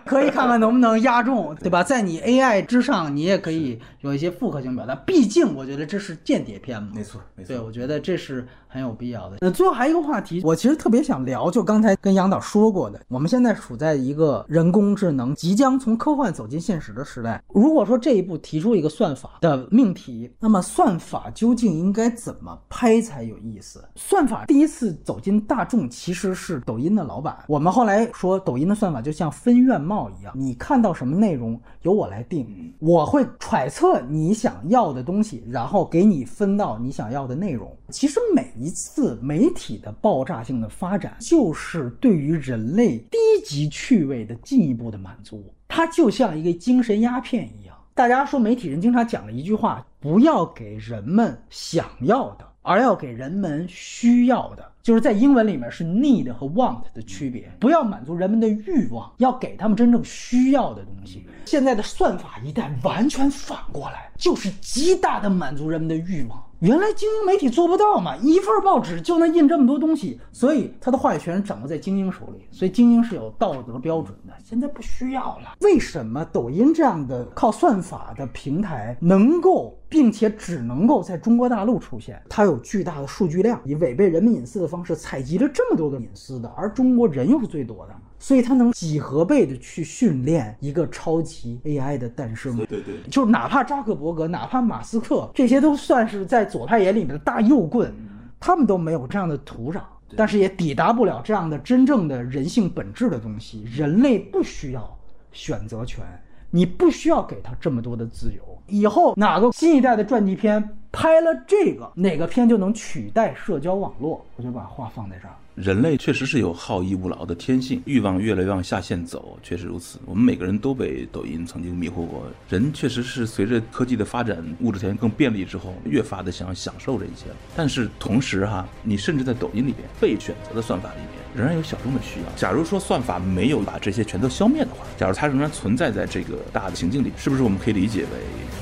[0.05, 1.83] 可以看看能不能压中，对吧？
[1.83, 4.95] 在你 AI 之上，你也可以有一些复合性表达。
[4.95, 6.91] 毕竟，我觉得这是间谍片嘛。
[6.95, 9.37] 没错，没错对，我觉得这是很有必要的。
[9.41, 17.41] 那，最后还有一个话题，我其实特别想聊，就刚才跟杨导说过的，我们现在处在一个人工智能即将从科幻走进现实的时代。
[17.55, 23.85] 如果说这一步提出一个算法的命题，那么算法究竟应该怎么拍才有意思？
[23.95, 27.45] 算法第一次走进大众其实是抖音的老板。
[27.49, 37.77] 我们后来说，抖音的算法就像分院帽一样，你看到什么内容由我来定，我会揣测你想要的东西，然后给你分到你想要的内容。
[37.89, 45.53] 其实每一次媒体的爆炸性的发展，就是对于人类低级趣味的进一步的满足。
[45.69, 47.77] 它就像一个精神鸦片一样。
[47.95, 54.70] 大家说媒体人经常讲的一句话：不要给人们想要的，而要给人们需要的。
[54.83, 61.27] 就是在英文里面是 need 和 want 的区别，不要满足人们的欲望，要给他们真正需要的东西。
[61.45, 66.41] 现在的算法一旦完全反过来，就是极大的满足人们的欲望。
[66.61, 74.35] 原来精英媒体做不到嘛，一份报纸就能印这么多东西，所以他的话语权掌握在精英手里，所以精英是有道德标准的。
[74.45, 75.57] 现在不需要了。
[75.63, 82.21] 为什么抖音这样的靠算法的平台能够，并且只能够在中国大陆出现？
[82.29, 87.95] 它有巨大的数据量，以违背人民隐私的方式采集了这么多的隐私的，而中国人又是最多的。
[88.23, 92.55] 所以它能几何倍的去训练一个超级 AI 的诞生。
[92.55, 97.93] 对对对，就是哪怕扎克伯格，哪怕马斯克，这些都算是在左派眼里面的大右棍，
[98.39, 99.81] 他们都没有这样的土壤，
[100.17, 103.65] 但是也抵达不了这样的真正的人性本质的东西。
[103.65, 104.99] 人类不需要
[105.33, 106.05] 选择权，
[106.51, 108.43] 你不需要给他这么多的自由。
[108.67, 114.25] 以后哪个新一代的传记片拍了这个，哪个片就能取代社交网络。
[114.37, 115.35] 我就把话放在这儿。
[115.57, 119.99] 人类确实是有好逸恶劳的天性，欲望越来越往下线走，确实如此。
[120.07, 122.25] 我们每个人都被抖音曾经迷惑过。
[122.49, 127.27] 人确实是随着科技的发展，物质条件更便利之后，越发的想要享受这一切。
[127.57, 132.27] 但是同时哈，你甚至在抖音里边被选择的算法里面，仍然有小众的需要。
[132.37, 138.09] 假如说算法没有把这些全都消灭的话，假如它仍然存在在这个大的情境里，是不是我们可以理解为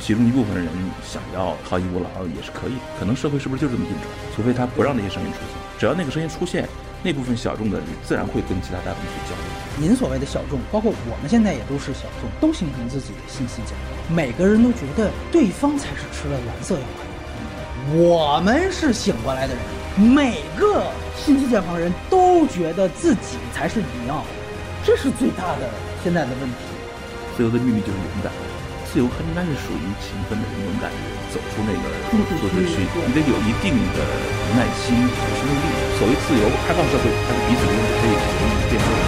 [0.01, 0.67] 其中一部分人
[1.05, 2.81] 想要好逸恶劳也是可以的？
[2.99, 4.03] 可能社会是不是就这么运转？
[4.35, 6.69] 除非他不让那些声音出现，只要那个声音出现。
[7.01, 9.47] 那部分小众的人自然会跟其他大众去交流。
[9.79, 14.13] 您所谓的小众，包括我们现在也都是小众，都形成自己的信息茧房。
[14.13, 19.63] 每个人都觉得对方才是吃了蓝色药丸的，我们是醒过来的人。
[20.11, 24.25] 每个信息茧房人都觉得自己才是你要，
[24.85, 25.71] 这是最大的
[26.03, 26.57] 现在的问题。
[27.37, 28.33] 自由的秘密就是勇敢。
[28.91, 31.85] 自由还应该是属于勤奋的人、勇敢的人，走出那个
[32.41, 32.85] 舒适区。
[33.07, 33.99] 你得有一定的
[34.57, 35.67] 耐心和心力。
[35.99, 39.08] 所谓自由，开放社会，它是彼此之间可以容易变成。